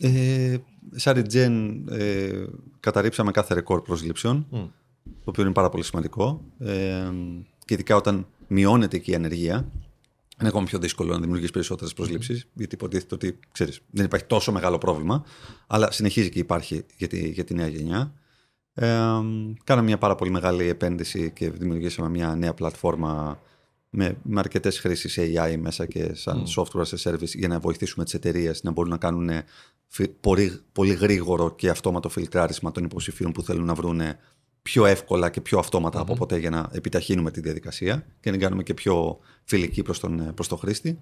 Ε, 0.00 0.56
σαν 0.90 1.24
Regen 1.26 1.82
ε, 1.90 2.44
καταρρύψαμε 2.80 3.30
κάθε 3.30 3.54
ρεκόρ 3.54 3.82
προσλήψεων, 3.82 4.46
το 5.04 5.24
οποίο 5.24 5.42
είναι 5.44 5.52
πάρα 5.52 5.68
πολύ 5.68 5.84
σημαντικό. 5.84 6.44
Ε, 6.58 7.10
και 7.64 7.74
ειδικά 7.74 7.96
όταν 7.96 8.26
μειώνεται 8.46 8.98
και 8.98 9.10
η 9.10 9.14
ανεργία, 9.14 9.72
είναι 10.40 10.48
ακόμα 10.48 10.64
πιο 10.64 10.78
δύσκολο 10.78 11.12
να 11.12 11.20
δημιουργήσει 11.20 11.52
περισσότερες 11.52 11.92
προσλήψεις, 11.92 12.46
γιατί 12.54 12.74
υποτίθεται 12.74 13.14
ότι 13.14 13.38
ξέρεις, 13.52 13.80
δεν 13.90 14.04
υπάρχει 14.04 14.26
τόσο 14.26 14.52
μεγάλο 14.52 14.78
πρόβλημα, 14.78 15.24
αλλά 15.66 15.90
συνεχίζει 15.90 16.28
και 16.28 16.38
υπάρχει 16.38 16.84
για 16.96 17.08
τη, 17.08 17.28
για 17.28 17.44
τη 17.44 17.54
νέα 17.54 17.68
γενιά. 17.68 18.12
Ε, 18.74 18.86
κάναμε 19.64 19.86
μια 19.86 19.98
πάρα 19.98 20.14
πολύ 20.14 20.30
μεγάλη 20.30 20.68
επένδυση 20.68 21.30
και 21.30 21.50
δημιουργήσαμε 21.50 22.08
μια 22.08 22.34
νέα 22.34 22.54
πλατφόρμα 22.54 23.40
με, 23.90 24.16
με 24.22 24.38
αρκετές 24.38 24.78
χρήσεις 24.78 25.18
AI 25.18 25.56
μέσα 25.58 25.86
και 25.86 26.14
σαν 26.14 26.44
software 26.56 26.82
as 26.82 26.96
a 26.96 27.10
service 27.10 27.34
για 27.34 27.48
να 27.48 27.60
βοηθήσουμε 27.60 28.04
τις 28.04 28.14
εταιρείες 28.14 28.62
να 28.62 28.70
μπορούν 28.70 28.90
να 28.90 28.96
κάνουν 28.96 29.30
φι- 29.86 30.10
πολύ, 30.20 30.60
πολύ 30.72 30.94
γρήγορο 30.94 31.54
και 31.54 31.68
αυτόματο 31.68 32.08
φιλτράρισμα 32.08 32.72
των 32.72 32.84
υποψηφίων 32.84 33.32
που 33.32 33.42
θέλουν 33.42 33.64
να 33.64 33.74
βρουν 33.74 34.00
πιο 34.62 34.86
εύκολα 34.86 35.30
και 35.30 35.40
πιο 35.40 35.58
αυτόματα 35.58 36.00
από 36.00 36.14
ποτέ 36.14 36.38
για 36.38 36.50
να 36.50 36.68
επιταχύνουμε 36.72 37.30
τη 37.30 37.40
διαδικασία 37.40 37.96
και 37.96 38.30
να 38.30 38.32
την 38.32 38.40
κάνουμε 38.40 38.62
και 38.62 38.74
πιο 38.74 39.18
φιλική 39.44 39.82
προς 39.82 40.00
τον, 40.00 40.34
προς 40.34 40.48
τον 40.48 40.58
χρήστη. 40.58 41.00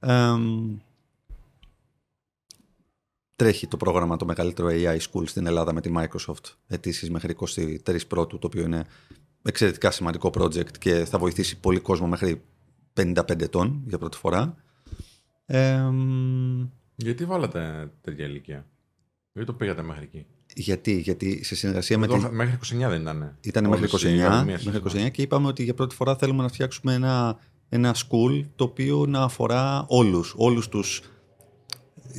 Ε, 0.00 0.34
τρέχει 3.36 3.66
το 3.66 3.76
πρόγραμμα 3.76 4.16
το 4.16 4.24
μεγαλύτερο 4.24 4.68
AI 4.70 4.98
School 4.98 5.22
στην 5.26 5.46
Ελλάδα 5.46 5.72
με 5.72 5.80
τη 5.80 5.92
Microsoft 5.96 6.54
αιτήσεις 6.66 7.10
μέχρι 7.10 7.36
23 7.86 8.06
πρώτου, 8.08 8.38
το 8.38 8.46
οποίο 8.46 8.62
είναι 8.62 8.86
εξαιρετικά 9.42 9.90
σημαντικό 9.90 10.30
project 10.34 10.78
και 10.78 11.04
θα 11.04 11.18
βοηθήσει 11.18 11.60
πολύ 11.60 11.80
κόσμο 11.80 12.06
μέχρι 12.06 12.42
55 12.94 13.40
ετών 13.40 13.82
για 13.86 13.98
πρώτη 13.98 14.16
φορά. 14.16 14.56
Ε, 15.46 15.90
Γιατί 16.96 17.24
βάλατε 17.24 17.90
τέτοια 18.00 18.26
ηλικία; 18.26 18.66
Γιατί 19.32 19.50
το 19.50 19.56
πήγατε 19.56 19.82
μέχρι 19.82 20.02
εκεί; 20.02 20.26
γιατί, 20.54 20.98
γιατί 20.98 21.44
σε 21.44 21.54
συνεργασία 21.54 21.98
με 21.98 22.04
Εδώ, 22.04 22.18
την... 22.18 22.28
Μέχρι 22.34 22.58
29 22.84 22.88
δεν 22.88 23.00
ήταν. 23.00 23.36
Ήταν 23.40 23.68
μέχρι 23.68 23.88
29, 23.90 24.42
μέχρι 24.46 25.06
29 25.06 25.10
και 25.10 25.22
είπαμε 25.22 25.46
ότι 25.46 25.62
για 25.62 25.74
πρώτη 25.74 25.94
φορά 25.94 26.16
θέλουμε 26.16 26.42
να 26.42 26.48
φτιάξουμε 26.48 26.94
ένα, 26.94 27.38
ένα 27.68 27.94
school 27.94 28.44
το 28.56 28.64
οποίο 28.64 29.06
να 29.08 29.22
αφορά 29.22 29.84
όλους, 29.88 30.34
όλους 30.36 30.68
τους... 30.68 31.02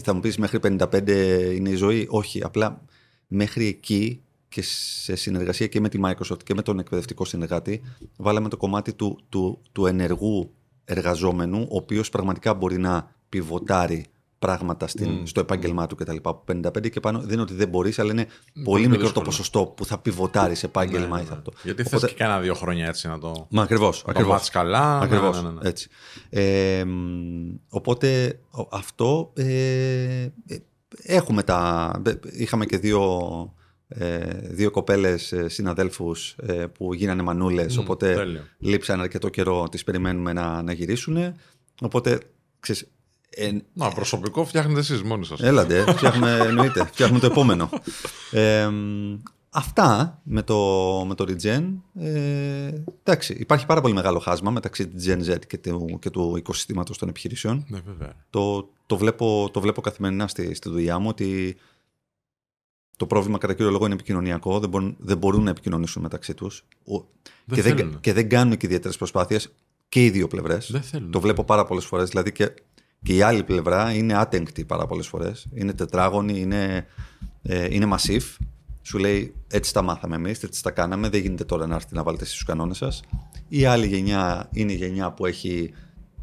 Θα 0.03 0.13
μου 0.13 0.19
πεις 0.19 0.37
μέχρι 0.37 0.59
55 0.61 1.07
είναι 1.55 1.69
η 1.69 1.75
ζωή; 1.75 2.07
Όχι, 2.09 2.43
απλά 2.43 2.81
μέχρι 3.27 3.67
εκεί 3.67 4.21
και 4.53 4.61
σε 4.61 5.15
συνεργασία 5.15 5.67
και 5.67 5.79
με 5.79 5.89
τη 5.89 5.99
Microsoft 6.05 6.43
και 6.43 6.53
με 6.53 6.61
τον 6.61 6.79
εκπαιδευτικό 6.79 7.25
συνεργάτη 7.25 7.81
βάλαμε 8.17 8.49
το 8.49 8.57
κομμάτι 8.57 8.93
του, 8.93 9.19
του, 9.29 9.61
του 9.71 9.85
ενεργού 9.85 10.53
εργαζόμενου 10.85 11.61
ο 11.69 11.75
οποίος 11.75 12.09
πραγματικά 12.09 12.53
μπορεί 12.53 12.77
να 12.77 13.15
πιβοτάρει 13.29 14.05
πράγματα 14.39 14.87
στην, 14.87 15.27
στο 15.27 15.39
επάγγελμά 15.39 15.87
του 15.87 15.95
κτλ. 15.95 16.15
Από 16.21 16.43
55 16.51 16.89
και 16.91 16.99
πάνω 16.99 17.19
δεν 17.19 17.31
είναι 17.31 17.41
ότι 17.41 17.53
δεν 17.53 17.67
μπορείς 17.69 17.99
αλλά 17.99 18.11
είναι 18.11 18.27
πολύ 18.63 18.79
πιο 18.81 18.89
μικρό 18.89 18.97
το 18.97 19.03
δύσκολο. 19.03 19.25
ποσοστό 19.25 19.65
που 19.65 19.85
θα 19.85 19.97
πιβοτάρεις 19.97 20.59
σε 20.59 20.65
επάγγελμα 20.65 21.15
Ναι, 21.17 21.21
ή 21.21 21.25
θα 21.25 21.33
αυτό. 21.33 21.51
Γιατί 21.63 21.81
Οπότε- 21.81 21.99
θες 21.99 22.09
και 22.09 22.15
κάνα 22.23 22.39
δύο 22.39 22.53
χρόνια 22.53 22.87
έτσι 22.87 23.07
να 23.07 23.19
το, 23.19 23.47
Μα 23.49 23.61
ακριβώς, 23.63 23.97
να 23.97 24.03
το 24.03 24.09
ακριβώς. 24.09 24.31
μάθεις 24.33 24.49
καλά. 24.49 24.97
Ναι, 24.97 25.03
Ακριβώς, 25.05 25.41
ναι, 25.43 25.49
ναι, 25.49 25.53
ναι. 25.61 25.69
έτσι. 25.69 25.89
Ε, 26.29 26.83
μ, 26.85 27.55
οπότε 27.69 28.39
ο- 28.51 28.67
αυτό 28.71 29.31
ε, 29.35 29.43
ε, 30.45 30.57
έχουμε 31.03 31.43
τα... 31.43 31.91
ε, 32.05 32.13
Είχαμε 32.31 32.65
και 32.65 32.77
δύο, 32.77 33.01
ε, 33.57 33.60
δύο 34.41 34.71
κοπέλες 34.71 35.31
ε, 35.31 35.49
συναδέλφους 35.49 36.35
ε, 36.45 36.53
που 36.53 36.93
γίνανε 36.93 37.21
μανούλες, 37.21 37.77
οπότε 37.77 38.13
τέλειο. 38.13 38.41
λείψαν 38.59 39.01
αρκετό 39.01 39.29
καιρό, 39.29 39.69
τις 39.69 39.83
περιμένουμε 39.83 40.33
να, 40.33 40.61
να 40.61 40.71
γυρίσουν. 40.71 41.33
Οπότε, 41.81 42.19
ξέρεις, 42.59 42.87
ε, 43.29 43.51
Να, 43.73 43.89
προσωπικό 43.89 44.45
φτιάχνετε 44.45 44.79
εσείς 44.79 45.03
μόνοι 45.03 45.25
σας. 45.25 45.41
Έλατε, 45.41 45.83
φτιάχνουμε, 45.91 46.37
εννοείται, 46.37 46.85
φτιάχνουμε 46.85 47.19
το 47.19 47.25
επόμενο. 47.25 47.69
Ε, 48.31 48.67
μ, 48.67 49.17
αυτά 49.49 50.21
με 50.23 50.41
το, 50.41 50.57
με 51.07 51.15
το 51.15 51.25
Regen. 51.27 51.63
Ε, 51.99 52.73
εντάξει, 53.03 53.33
υπάρχει 53.33 53.65
πάρα 53.65 53.81
πολύ 53.81 53.93
μεγάλο 53.93 54.19
χάσμα 54.19 54.51
μεταξύ 54.51 54.87
της 54.87 55.07
Gen 55.07 55.31
Z 55.31 55.37
και 55.47 55.57
του, 55.57 55.97
και 56.01 56.09
του 56.09 56.33
οικοσυστήματος 56.37 56.97
των 56.97 57.09
επιχειρήσεων. 57.09 57.65
Ναι, 57.67 57.79
βέβαια. 57.85 58.13
Το, 58.29 58.69
το, 58.85 58.97
βλέπω, 58.97 59.49
το 59.53 59.61
βλέπω 59.61 59.81
καθημερινά 59.81 60.27
στη, 60.27 60.53
στη 60.53 60.69
δουλειά 60.69 60.99
μου 60.99 61.07
ότι 61.09 61.57
το 63.01 63.07
πρόβλημα 63.07 63.37
κατά 63.37 63.53
κύριο 63.53 63.71
λόγο 63.71 63.85
είναι 63.85 63.93
επικοινωνιακό, 63.93 64.59
δεν 64.59 64.69
μπορούν, 64.69 64.95
δεν 64.99 65.17
μπορούν 65.17 65.43
να 65.43 65.49
επικοινωνήσουν 65.49 66.01
μεταξύ 66.01 66.33
τους 66.33 66.65
Ο- 66.85 66.97
Δεν 67.45 67.55
και, 67.55 67.61
δεν, 67.61 67.75
θέλουν. 67.77 67.99
και 67.99 68.13
δεν 68.13 68.29
κάνουν 68.29 68.57
και 68.57 68.65
ιδιαίτερες 68.65 68.97
προσπάθειες 68.97 69.51
και 69.89 70.05
οι 70.05 70.09
δύο 70.09 70.27
πλευρές. 70.27 70.71
Δεν 70.71 70.81
θέλουν. 70.81 71.11
Το 71.11 71.19
βλέπω 71.19 71.43
πάρα 71.43 71.65
πολλές 71.65 71.85
φορές. 71.85 72.09
Δηλαδή 72.09 72.31
και, 72.31 72.53
και 73.03 73.15
η 73.15 73.21
άλλη 73.21 73.43
πλευρά 73.43 73.93
είναι 73.93 74.13
άτεγκτη 74.17 74.65
πάρα 74.65 74.85
πολλές 74.85 75.07
φορές. 75.07 75.47
Είναι 75.53 75.73
τετράγωνη, 75.73 76.39
είναι, 76.39 76.85
ε, 77.41 77.67
είναι 77.75 77.87
massive. 77.95 78.35
Σου 78.81 78.97
λέει 78.97 79.33
έτσι 79.47 79.73
τα 79.73 79.81
μάθαμε 79.81 80.15
εμείς, 80.15 80.43
έτσι 80.43 80.63
τα 80.63 80.71
κάναμε. 80.71 81.09
Δεν 81.09 81.21
γίνεται 81.21 81.43
τώρα 81.43 81.67
να 81.67 81.75
έρθει 81.75 81.95
να 81.95 82.03
βάλετε 82.03 82.23
εσείς 82.23 82.35
τους 82.35 82.45
κανόνες 82.45 82.77
σας. 82.77 83.01
Η 83.47 83.65
άλλη 83.65 83.87
γενιά 83.87 84.49
είναι 84.51 84.71
η 84.71 84.75
γενιά 84.75 85.11
που 85.11 85.25
έχει 85.25 85.73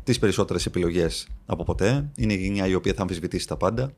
τις 0.04 0.18
περισσότερες 0.18 0.66
επιλογές 0.66 1.28
από 1.46 1.64
ποτέ. 1.64 2.10
Είναι 2.16 2.32
η 2.32 2.36
γενιά 2.36 2.66
η 2.66 2.74
οποία 2.74 2.92
θα 2.94 3.02
αμφισβητήσει 3.02 3.46
τα 3.46 3.56
πάντα. 3.56 3.92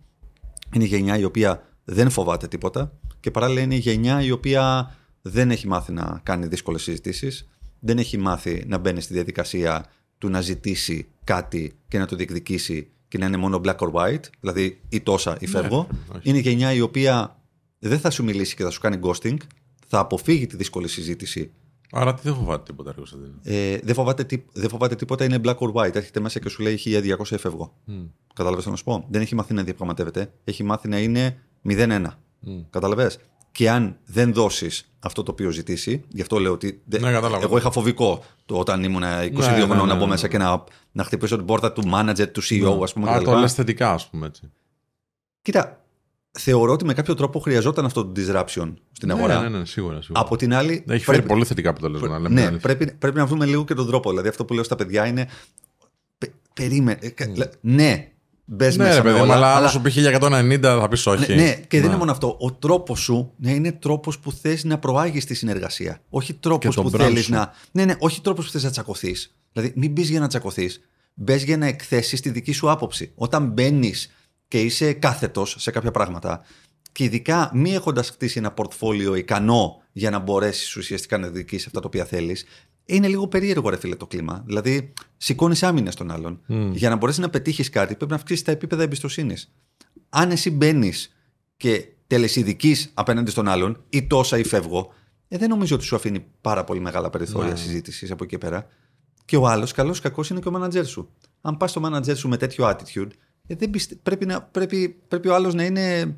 Είναι 0.74 0.84
η 0.84 0.86
γενιά 0.86 1.18
η 1.18 1.24
οποία 1.24 1.62
δεν 1.92 2.10
φοβάται 2.10 2.48
τίποτα. 2.48 2.92
και 3.20 3.30
παράλληλα 3.30 3.60
είναι 3.60 3.74
η 3.74 3.78
γενιά 3.78 4.22
η 4.22 4.30
οποία 4.30 4.94
δεν 5.22 5.50
έχει 5.50 5.68
μάθει 5.68 5.92
να 5.92 6.20
κάνει 6.22 6.46
δύσκολες 6.46 6.82
συζητήσεις, 6.82 7.48
δεν 7.80 7.98
έχει 7.98 8.18
μάθει 8.18 8.64
να 8.66 8.78
μπαίνει 8.78 9.00
στη 9.00 9.12
διαδικασία 9.14 9.86
του 10.18 10.28
να 10.28 10.40
ζητήσει 10.40 11.06
κάτι 11.24 11.72
και 11.88 11.98
να 11.98 12.06
το 12.06 12.16
διεκδικήσει 12.16 12.90
και 13.08 13.18
να 13.18 13.26
είναι 13.26 13.36
μόνο 13.36 13.60
black 13.64 13.76
or 13.76 13.90
white, 13.92 14.24
δηλαδή 14.40 14.80
ή 14.88 15.00
τόσα 15.00 15.36
ή 15.40 15.46
φεύγω. 15.46 15.88
όχι. 16.14 16.28
είναι 16.28 16.38
η 16.38 16.40
γενιά 16.40 16.72
η 16.72 16.80
οποία 16.80 17.36
δεν 17.78 17.98
θα 17.98 18.10
σου 18.10 18.24
μιλήσει 18.24 18.56
και 18.56 18.62
θα 18.62 18.70
σου 18.70 18.80
κάνει 18.80 18.98
ghosting, 19.02 19.36
θα 19.86 19.98
αποφύγει 19.98 20.46
τη 20.46 20.56
δύσκολη 20.56 20.88
συζήτηση. 20.88 21.50
Άρα 21.92 22.14
τι 22.14 22.20
δεν 22.24 22.34
φοβάται 22.34 22.62
τίποτα, 22.62 22.90
ρε 22.90 22.96
Κωνσταντίνο. 22.96 23.34
Ε, 23.42 23.78
δεν, 23.82 23.94
φοβάται, 23.94 24.24
τί- 24.24 24.46
δεν 24.52 24.68
φοβάται 24.68 24.94
τίποτα, 24.94 25.24
είναι 25.24 25.38
black 25.44 25.56
or 25.56 25.72
white. 25.72 25.94
Έρχεται 25.94 26.20
μέσα 26.20 26.38
και 26.40 26.48
σου 26.48 26.62
λέει 26.62 26.80
1200 26.84 27.30
ή 27.30 27.36
φεύγω. 27.36 27.76
Μμ. 27.84 28.02
Κατάλαβες 28.34 28.66
να 28.66 28.76
σου 28.76 28.84
πω; 28.84 29.06
Δεν 29.10 29.20
έχει 29.20 29.34
μάθει 29.34 29.54
να 29.54 29.62
διαπραγματεύεται. 29.62 30.32
Έχει 30.44 30.62
μάθει 30.62 30.88
να 30.88 30.98
είναι 30.98 31.38
0-1. 31.68 32.02
Μμ. 32.40 32.60
Κατάλαβε. 32.70 33.10
Και 33.52 33.70
αν 33.70 33.96
δεν 34.04 34.32
δώσεις 34.32 34.90
αυτό 35.00 35.22
το 35.22 35.30
οποίο 35.30 35.50
ζητήσει, 35.50 36.02
γι' 36.08 36.20
αυτό 36.20 36.38
λέω 36.38 36.52
ότι. 36.52 36.80
δεν- 36.84 37.00
Ναι, 37.00 37.12
κατάλαβα. 37.12 37.42
εγώ 37.44 37.56
είχα 37.56 37.70
φοβικό 37.70 38.24
το 38.46 38.58
όταν 38.58 38.82
ήμουν 38.84 39.02
22 39.02 39.50
Ναι, 39.50 39.56
ναι, 39.56 39.64
χρονών 39.64 39.86
ναι, 39.86 39.92
να 39.92 39.98
μπω 39.98 40.04
ναι, 40.04 40.10
μέσα 40.10 40.22
ναι. 40.26 40.32
και 40.32 40.38
να, 40.38 40.64
να 40.92 41.04
χτυπήσω 41.04 41.36
την 41.36 41.44
πόρτα 41.44 41.72
του 41.72 41.82
manager, 41.94 42.26
του 42.32 42.42
CEO, 42.42 42.82
ας 42.82 42.92
πούμε. 42.92 43.10
Α, 43.10 43.16
κτλ. 43.16 43.24
το 43.24 43.34
λες 43.38 43.52
θετικά, 43.54 43.92
ας 43.92 44.08
πούμε 44.08 44.26
έτσι. 44.26 44.50
Κοίτα, 45.42 45.84
θεωρώ 46.30 46.72
ότι 46.72 46.84
με 46.84 46.92
κάποιο 46.94 47.14
τρόπο 47.14 47.38
χρειαζόταν 47.38 47.84
αυτό 47.84 48.04
το 48.06 48.12
disruption 48.16 48.72
στην 48.92 49.08
Ναι, 49.08 49.12
αγορά. 49.14 49.40
Ναι, 49.48 49.58
ναι, 49.58 49.64
σίγουρα. 49.64 50.02
σίγουρα. 50.02 50.20
Από 50.20 50.36
την 50.36 50.54
άλλη. 50.54 50.84
Έχει 50.88 51.04
φέρει 51.04 51.22
πολύ 51.22 51.44
θετικά 51.44 51.70
αποτελέσματα. 51.70 52.12
λέμε 52.14 52.26
την 52.26 52.34
Ναι, 52.36 52.40
αλήθεια. 52.46 52.60
πρέπει, 52.74 52.92
πρέπει 52.92 53.16
να 53.16 53.26
βρούμε 53.26 53.46
λίγο 53.46 53.64
και 53.64 53.74
τον 53.74 53.86
τρόπο. 53.86 54.10
Δηλαδή, 54.10 54.28
αυτό 54.28 54.44
που 54.44 54.54
λέω 54.54 54.62
στα 54.62 54.76
παιδιά 54.76 55.06
είναι. 55.06 55.28
Πε, 56.18 56.26
περίμενε. 56.54 56.98
ε, 57.02 57.08
κα- 57.08 57.32
λέ- 57.36 57.52
Ναι, 57.60 58.10
μπες 58.52 58.76
Ναι, 58.76 58.82
μέσα 58.84 58.96
ρε 58.96 59.02
με 59.02 59.08
παιδί, 59.08 59.16
μου, 59.16 59.24
όλα, 59.24 59.34
αλλά 59.34 59.54
αλλά- 59.54 59.64
αν 59.66 59.70
σου 59.72 59.80
πει 59.80 59.90
1190 59.90 60.60
θα 60.80 60.88
πεις 60.88 61.06
όχι. 61.06 61.34
Ναι, 61.34 61.42
ναι, 61.42 61.54
και 61.68 61.78
δεν 61.80 61.88
είναι 61.88 61.98
μόνο 61.98 62.10
αυτό. 62.10 62.36
Ο 62.40 62.52
τρόπος 62.52 63.00
σου 63.00 63.32
να 63.36 63.50
είναι 63.50 63.72
τρόπος 63.72 64.18
που 64.18 64.32
θες 64.32 64.64
να 64.64 64.78
προάγεις 64.78 65.24
τη 65.24 65.34
συνεργασία. 65.34 66.00
Όχι 66.08 66.34
τρόπος 66.34 66.74
Και 66.76 66.82
το 66.82 66.88
που 66.88 66.96
brand 66.96 67.00
θέλεις 67.00 67.24
σου. 67.24 67.32
να. 67.32 67.52
Ναι, 67.72 67.84
ναι, 67.84 67.94
όχι 67.98 68.20
τρόπος 68.20 68.44
που 68.46 68.50
θες 68.50 68.62
να 68.64 68.70
τσακωθείς. 68.70 69.34
Δηλαδή, 69.52 69.72
μην 69.76 69.90
μπεις 69.92 70.08
για 70.10 70.20
να 70.20 70.26
τσακωθείς. 70.28 70.80
Μπες 71.14 71.42
για 71.44 71.56
να 71.56 71.66
εκθέσεις 71.66 72.20
τη 72.20 72.30
δική 72.30 72.52
σου 72.52 72.70
άποψη. 72.70 73.12
Όταν 73.14 73.46
μπαίνεις 73.46 74.10
και 74.48 74.60
είσαι 74.60 74.92
κάθετος 74.92 75.54
σε 75.58 75.70
κάποια 75.70 75.90
πράγματα, 75.90 76.40
και 76.92 77.04
ειδικά 77.04 77.50
μη 77.54 77.74
έχοντας 77.74 78.10
χτίσει 78.10 78.38
ένα 78.38 78.50
πορτφόλιο 78.52 79.14
ικανό 79.14 79.82
για 79.92 80.10
να 80.10 80.18
μπορέσεις 80.18 80.76
ουσιαστικά 80.76 81.18
να 81.18 81.28
διοικήσει 81.28 81.64
αυτά 81.66 81.80
τα 81.80 81.86
οποία 81.86 82.04
θέλεις, 82.04 82.44
είναι 82.94 83.08
λίγο 83.08 83.28
περίεργο, 83.28 83.68
ρε 83.68 83.76
φίλε, 83.76 83.96
το 83.96 84.06
κλίμα. 84.06 84.42
Δηλαδή, 84.46 84.92
σηκώνεις 85.16 85.62
άμυνε 85.62 85.90
των 85.90 86.10
άλλων. 86.10 86.40
Για 86.72 86.88
να 86.88 86.96
μπορέσεις 86.96 87.20
να 87.20 87.30
πετύχεις 87.30 87.68
κάτι, 87.70 87.94
πρέπει 87.94 88.10
να 88.10 88.16
αυξήσεις 88.16 88.44
τα 88.44 88.52
επίπεδα 88.52 88.82
εμπιστοσύνης 88.82 89.52
αν 90.10 90.30
εσύ 90.30 90.50
μπαίνεις 90.50 91.16
και 91.56 91.88
τελεσιδική 92.06 92.76
απέναντι 92.94 93.30
στον 93.30 93.48
άλλον, 93.48 93.84
ή 93.88 94.06
τόσα 94.06 94.38
ή 94.38 94.44
φεύγω, 94.44 94.92
ε, 95.28 95.38
δεν 95.38 95.48
νομίζω 95.48 95.74
ότι 95.74 95.84
σου 95.84 95.96
αφήνει 95.96 96.24
πάρα 96.40 96.64
πολύ 96.64 96.80
μεγάλα 96.80 97.10
περιθώρια 97.10 97.50
Ναι. 97.50 97.56
συζήτησης 97.56 98.10
από 98.10 98.24
εκεί 98.24 98.32
και 98.32 98.38
πέρα. 98.38 98.66
Και 99.24 99.36
ο 99.36 99.46
άλλος, 99.46 99.72
καλός 99.72 99.98
ή 99.98 100.00
κακός, 100.00 100.30
είναι 100.30 100.40
και 100.40 100.48
ο 100.48 100.50
μάνατζέρ 100.50 100.86
σου. 100.86 101.10
Αν 101.40 101.56
πας 101.56 101.70
στο 101.70 101.80
μάνατζέρ 101.80 102.16
σου 102.16 102.28
με 102.28 102.36
τέτοιο 102.36 102.68
attitude, 102.68 103.10
ε, 103.46 103.54
δεν 103.54 103.70
πιστε... 103.70 103.94
πρέπει, 104.02 104.26
να, 104.26 104.42
πρέπει, 104.42 104.88
πρέπει 105.08 105.28
ο 105.28 105.34
άλλος 105.34 105.54
να 105.54 105.64
είναι. 105.64 106.16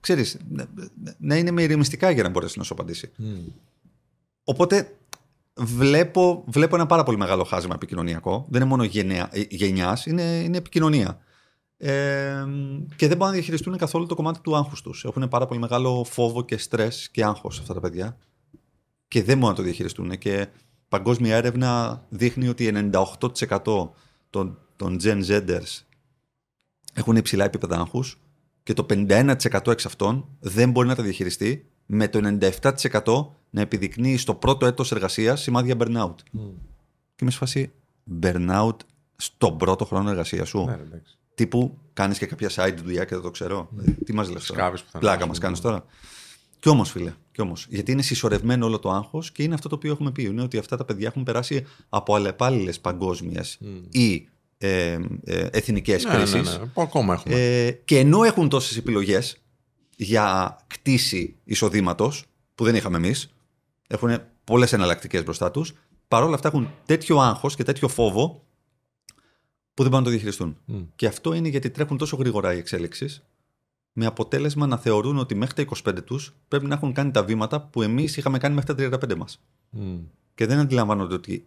Ξέρεις, 0.00 0.36
να, 0.48 0.66
να 1.18 1.36
είναι 1.36 1.50
με 1.50 1.62
ηρεμιστικά 1.62 2.10
για 2.10 2.22
να 2.22 2.28
μπορέσει 2.28 2.58
να 2.58 2.64
σου 2.64 2.72
απαντήσει. 2.72 3.10
Μμ. 3.16 3.38
Οπότε 4.44 4.97
βλέπω, 5.58 6.44
βλέπω 6.46 6.74
ένα 6.74 6.86
πάρα 6.86 7.02
πολύ 7.02 7.16
μεγάλο 7.16 7.44
χάσμα 7.44 7.74
επικοινωνιακό. 7.74 8.46
Δεν 8.48 8.60
είναι 8.60 8.70
μόνο 8.70 8.84
γενιάς, 9.48 10.06
είναι, 10.06 10.22
είναι 10.22 10.56
επικοινωνία. 10.56 11.18
Ε, 11.76 12.44
και 12.96 13.08
δεν 13.08 13.16
μπορούν 13.16 13.26
να 13.26 13.32
διαχειριστούν 13.32 13.76
καθόλου 13.76 14.06
το 14.06 14.14
κομμάτι 14.14 14.40
του 14.40 14.56
άγχους 14.56 14.82
τους. 14.82 15.04
Έχουν 15.04 15.28
πάρα 15.28 15.46
πολύ 15.46 15.60
μεγάλο 15.60 16.04
φόβο 16.04 16.44
και 16.44 16.56
στρες 16.56 17.08
και 17.10 17.24
άγχος 17.24 17.58
αυτά 17.58 17.74
τα 17.74 17.80
παιδιά. 17.80 18.16
Και 19.08 19.22
δεν 19.22 19.34
μπορούν 19.34 19.50
να 19.50 19.56
το 19.56 19.62
διαχειριστούν. 19.62 20.18
Και 20.18 20.48
παγκόσμια 20.88 21.36
έρευνα 21.36 22.02
δείχνει 22.08 22.48
ότι 22.48 22.90
98% 22.92 23.90
των, 24.30 24.58
των 24.76 24.98
Gen 25.02 25.24
Zers 25.28 25.82
έχουν 26.94 27.16
υψηλά 27.16 27.44
επίπεδα 27.44 27.76
άγχους 27.76 28.20
και 28.62 28.72
το 28.72 28.86
51% 28.88 29.66
εξ 29.66 29.86
αυτών 29.86 30.28
δεν 30.40 30.70
μπορεί 30.70 30.88
να 30.88 30.94
τα 30.94 31.02
διαχειριστεί 31.02 31.70
με 31.86 32.08
το 32.08 32.38
97% 32.40 33.37
να 33.50 33.60
επιδεικνύει 33.60 34.16
στο 34.16 34.34
πρώτο 34.34 34.66
έτος 34.66 34.92
εργασίας 34.92 35.40
σημάδια 35.40 35.76
burnout. 35.78 36.14
Μμ. 36.30 36.40
Και 37.14 37.24
είμαι 37.24 37.30
σε 37.30 37.38
φάση 37.38 37.70
burnout 38.22 38.76
στον 39.16 39.56
πρώτο 39.58 39.84
χρόνο 39.84 40.10
εργασίας 40.10 40.48
σου. 40.48 40.64
Ναι, 40.64 40.74
ρε, 40.76 40.82
εντάξει. 40.82 41.16
Τύπου 41.34 41.78
κάνεις 41.92 42.18
και 42.18 42.26
κάποια 42.26 42.50
side 42.54 42.74
δουλειά 42.84 43.04
και 43.04 43.14
δεν 43.14 43.22
το 43.24 43.30
ξέρω. 43.30 43.68
Τι 44.04 44.12
μας 44.12 44.30
λες 44.30 44.46
τώρα; 44.46 44.60
Σκάβεις 44.60 44.82
πουθενά, 44.82 45.02
Πλάκα 45.04 45.22
ας 45.22 45.28
μας 45.28 45.38
πούμε. 45.38 45.48
κάνει 45.50 45.60
τώρα. 45.62 45.84
Κι 46.60 46.68
όμως, 46.68 46.90
φίλε, 46.90 47.12
κι 47.32 47.40
όμως, 47.40 47.66
γιατί 47.70 47.92
είναι 47.92 48.02
συσσωρευμένο 48.02 48.66
όλο 48.66 48.78
το 48.78 48.90
άγχος 48.90 49.32
και 49.32 49.42
είναι 49.42 49.54
αυτό 49.54 49.68
το 49.68 49.74
οποίο 49.74 49.92
έχουμε 49.92 50.10
πει. 50.12 50.22
Είναι 50.22 50.42
ότι 50.42 50.58
αυτά 50.58 50.76
τα 50.76 50.84
παιδιά 50.84 51.06
έχουν 51.06 51.22
περάσει 51.22 51.66
από 51.88 52.14
αλλεπάλληλες 52.14 52.80
παγκόσμιες 52.80 53.58
ή 53.90 54.28
ε, 54.58 54.98
ε, 55.24 55.46
εθνικές 55.52 56.04
Ναι, 56.04 56.10
κρίσεις. 56.10 56.34
ναι, 56.34 56.40
ναι. 56.58 56.66
Που 56.66 56.82
ακόμα 56.82 57.14
έχουμε. 57.14 57.34
Ε, 57.34 57.70
και 57.72 57.98
ενώ 57.98 58.22
έχουν 58.24 58.48
τόσες 58.48 58.76
επιλογές 58.76 59.40
για 59.96 60.56
κτήση 60.66 61.36
εισοδήματος 61.44 62.24
που 62.54 62.64
δεν 62.64 62.74
είχαμε 62.74 62.96
εμείς, 62.96 63.30
έχουν 63.90 64.18
πολλές 64.44 64.72
εναλλακτικές 64.72 65.22
μπροστά 65.24 65.50
τους, 65.50 65.74
παρόλα 66.08 66.34
αυτά 66.34 66.48
έχουν 66.48 66.70
τέτοιο 66.86 67.18
άγχος 67.18 67.54
και 67.56 67.62
τέτοιο 67.62 67.88
φόβο 67.88 68.46
που 69.74 69.82
δεν 69.84 69.92
μπορούν 69.92 69.98
να 69.98 70.04
το 70.04 70.10
διαχειριστούν. 70.10 70.56
Μμ. 70.64 70.80
Και 70.96 71.06
αυτό 71.06 71.32
είναι 71.32 71.48
γιατί 71.48 71.70
τρέχουν 71.70 71.96
τόσο 71.96 72.16
γρήγορα 72.16 72.54
οι 72.54 72.58
εξέλιξεις, 72.58 73.22
με 73.92 74.06
αποτέλεσμα 74.06 74.66
να 74.66 74.76
θεωρούν 74.76 75.18
ότι 75.18 75.34
μέχρι 75.34 75.64
τα 75.64 75.90
25 75.90 76.04
τους 76.04 76.34
πρέπει 76.48 76.66
να 76.66 76.74
έχουν 76.74 76.92
κάνει 76.92 77.10
τα 77.10 77.24
βήματα 77.24 77.60
που 77.62 77.82
εμείς 77.82 78.16
είχαμε 78.16 78.38
κάνει 78.38 78.54
μέχρι 78.54 78.74
τα 78.88 78.98
35 79.06 79.14
μας. 79.16 79.40
Μμ. 79.70 79.98
Και 80.34 80.46
δεν 80.46 80.58
αντιλαμβάνονται 80.58 81.14
ότι 81.14 81.44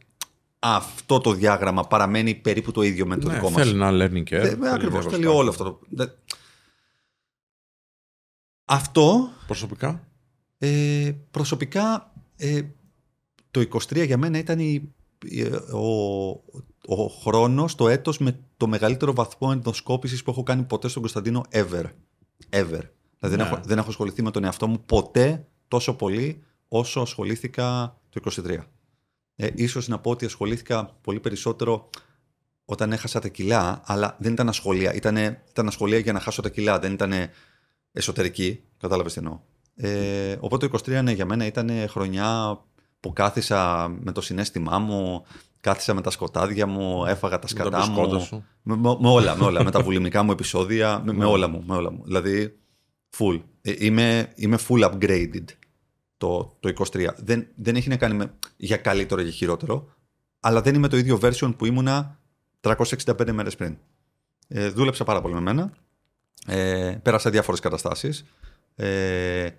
αυτό 0.60 1.19
το 1.19 1.33
διάγραμμα 1.33 1.83
παραμένει 1.88 2.36
περίπου 2.36 2.71
το 2.71 2.81
ίδιο 2.81 3.05
με 3.05 3.17
το 3.17 3.27
Ναι, 3.27 3.33
δικό 3.33 3.50
μας. 3.50 3.63
θέλει 3.63 3.74
ένα 3.81 3.89
learning 3.91 4.24
curve. 4.29 4.36
Ακριβώς. 4.36 4.60
διάφορα 4.62 5.01
Θέλει 5.01 5.10
πράγματα. 5.10 5.29
όλο 5.31 5.50
αυτό. 5.50 5.63
το- 5.63 5.79
Δε- 5.89 6.07
Αυτό 8.65 9.29
Προσωπικά; 9.48 10.07
ε, 10.57 11.12
προσωπικά 11.31 12.11
ε, 12.41 12.62
το 13.51 13.60
23 13.89 14.05
για 14.05 14.17
μένα 14.17 14.38
ήταν 14.38 14.60
η, 14.60 14.93
η- 15.25 15.41
ο, 15.71 16.29
ο 16.86 17.07
χρόνος, 17.21 17.75
το 17.75 17.88
έτος 17.89 18.17
με 18.17 18.39
το 18.57 18.67
μεγαλύτερο 18.67 19.13
βαθμό 19.13 19.50
ενδοσκόπησης 19.51 20.24
που 20.24 20.31
έχω 20.31 20.43
κάνει 20.43 20.63
ποτέ 20.63 20.88
στον 20.88 21.01
Κωνσταντίνο 21.01 21.43
ever. 21.51 21.83
Ever. 22.50 22.81
Δηλαδή 23.19 23.19
δεν, 23.19 23.38
Ναι. 23.38 23.43
έχω, 23.43 23.60
δεν 23.63 23.77
έχω 23.77 23.89
ασχοληθεί 23.89 24.21
με 24.21 24.31
τον 24.31 24.43
εαυτό 24.43 24.67
μου 24.67 24.81
ποτέ 24.86 25.48
τόσο 25.67 25.93
πολύ 25.95 26.43
όσο 26.67 27.00
ασχολήθηκα 27.00 27.98
το 28.10 28.21
23. 28.36 28.57
Ε, 29.36 29.50
ίσως 29.55 29.88
να 29.88 30.00
πω 30.00 30.10
ότι 30.12 30.25
ασχολήθηκα 30.25 30.98
πολύ 31.01 31.19
περισσότερο 31.19 31.89
όταν 32.65 32.91
έχασα 32.91 33.19
τα 33.19 33.27
κιλά, 33.27 33.81
αλλά 33.86 34.15
δεν 34.19 34.31
ήταν 34.33 34.50
ασχολία. 34.50 34.93
Ήτανε, 34.93 35.43
ήταν 35.50 35.67
ασχολία 35.67 35.98
για 35.98 36.13
να 36.13 36.19
χάσω 36.19 36.41
τα 36.41 36.50
κιλά, 36.50 36.79
δεν 36.79 36.93
ήταν 36.93 37.13
εσωτερική. 37.91 38.63
Κατάλαβες 38.77 39.13
τι 39.13 39.19
εννοώ. 39.19 39.39
Ε, 39.75 40.36
οπότε 40.40 40.68
το 40.68 40.80
23 40.86 41.00
ναι, 41.04 41.12
για 41.12 41.25
μένα 41.25 41.46
ήταν 41.46 41.70
χρονιά 41.90 42.60
που 43.00 43.13
κάθισα 43.13 43.90
με 44.01 44.12
το 44.12 44.22
συνέστημά 44.22 44.80
μου, 44.80 45.25
κάθισα 45.60 45.94
με 45.94 46.01
τα 46.01 46.10
σκοτάδια 46.10 46.68
μου, 46.68 47.06
έφαγα 47.06 47.34
τα 47.36 47.42
τα 47.42 47.48
σκατά 47.48 47.78
μπισκότα 47.78 48.16
μου. 48.16 48.22
σου. 48.24 48.46
Με, 48.62 48.75
με- 48.75 48.98
με 49.00 49.10
όλα, 49.10 49.36
με 49.38 49.46
όλα. 49.46 49.63
με 49.63 49.72
τα 49.72 49.82
βουλημικά 49.82 50.24
μου 50.24 50.32
επεισόδια, 50.32 51.01
με, 51.06 51.13
με 51.13 51.25
όλα 51.25 51.48
μου, 51.48 51.63
με 51.66 51.75
όλα 51.75 51.92
μου. 51.92 52.01
Δηλαδή, 52.06 52.58
full. 53.18 53.42
Ε, 53.62 53.74
είμαι, 53.78 54.32
είμαι 54.36 54.58
full 54.68 54.92
upgraded 54.92 55.44
το, 56.18 56.58
το 56.60 56.74
23. 56.94 57.08
Δεν, 57.18 57.48
δεν 57.56 57.75
έχει 57.75 57.90
να 57.90 57.96
κάνει 57.98 58.13
με, 58.13 58.34
για 58.58 58.78
καλύτερο 58.78 59.22
ή 59.22 59.24
για 59.24 59.34
χειρότερο, 59.34 59.90
αλλά 60.40 60.62
δεν 60.62 60.75
είμαι 60.75 60.88
το 60.88 60.98
ίδιο 60.98 61.20
version 61.22 61.54
που 61.58 61.66
ήμουνα 61.66 62.20
365 62.62 63.32
μέρες 63.32 63.56
πριν. 63.56 63.78
Ε, 64.48 64.70
δούλεψα 64.70 65.04
πάρα 65.04 65.22
πολύ 65.22 65.34
με 65.34 65.40
μένα. 65.42 65.74
Ε, 66.48 66.98
πέρασα 67.04 67.30
διάφορες 67.30 67.60
καταστάσεις. 67.60 68.25
Ε, 68.75 69.50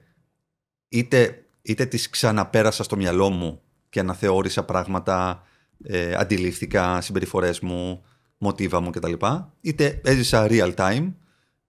είτε, 0.88 1.44
είτε 1.62 1.86
τις 1.86 2.10
ξαναπέρασα 2.10 2.82
στο 2.82 2.96
μυαλό 2.96 3.30
μου 3.30 3.60
και 3.88 4.00
αναθεώρησα 4.00 4.64
πράγματα, 4.64 5.42
ε, 5.84 6.14
αντιλήφθηκα 6.14 7.00
συμπεριφορές 7.00 7.60
μου, 7.60 8.04
μοτίβα 8.38 8.80
μου 8.80 8.90
κτλ. 8.90 9.12
Είτε 9.60 10.00
έζησα 10.04 10.46
real 10.50 10.74
time 10.74 11.12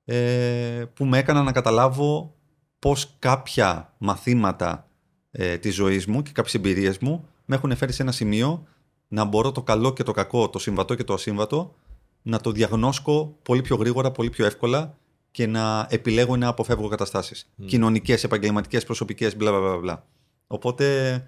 ε, 0.06 0.84
που 0.94 1.06
με 1.06 1.18
έκανα 1.18 1.44
να 1.44 1.52
καταλάβω 1.52 2.36
πώς 2.80 3.16
κάποια 3.20 3.94
μαθήματα 3.98 4.88
ε, 5.32 5.58
της 5.58 5.76
ζωής 5.76 6.06
μου 6.06 6.22
και 6.22 6.32
κάποιες 6.32 6.54
εμπειρίες 6.54 6.98
μου 6.98 7.28
με 7.46 7.56
έχουν 7.56 7.76
φέρει 7.76 7.92
σε 7.92 8.02
ένα 8.02 8.12
σημείο 8.12 8.68
να 9.08 9.24
μπορώ 9.24 9.52
το 9.52 9.62
καλό 9.62 9.94
και 9.94 10.04
το 10.04 10.12
κακό, 10.12 10.50
το 10.50 10.60
συμβατό 10.60 10.96
και 10.96 11.04
το 11.04 11.14
ασύμβατο 11.14 11.76
να 12.22 12.40
το 12.40 12.52
διαγνώσκω 12.52 13.38
πολύ 13.44 13.62
πιο 13.62 13.76
γρήγορα, 13.76 14.12
πολύ 14.12 14.30
πιο 14.30 14.46
εύκολα 14.46 14.98
και 15.34 15.48
να 15.48 15.88
επιλέγω 15.90 16.38
να 16.38 16.48
αποφεύγω 16.48 16.88
καταστάσεις. 16.88 17.50
Mm. 17.62 17.66
Κοινωνικές, 17.66 18.24
επαγγελματικές, 18.24 18.84
προσωπικές, 18.84 19.38
μπλα, 19.38 19.52
μπλα, 19.52 19.60
μπλα, 19.60 19.78
μπλα. 19.78 20.06
Οπότε 20.48 21.28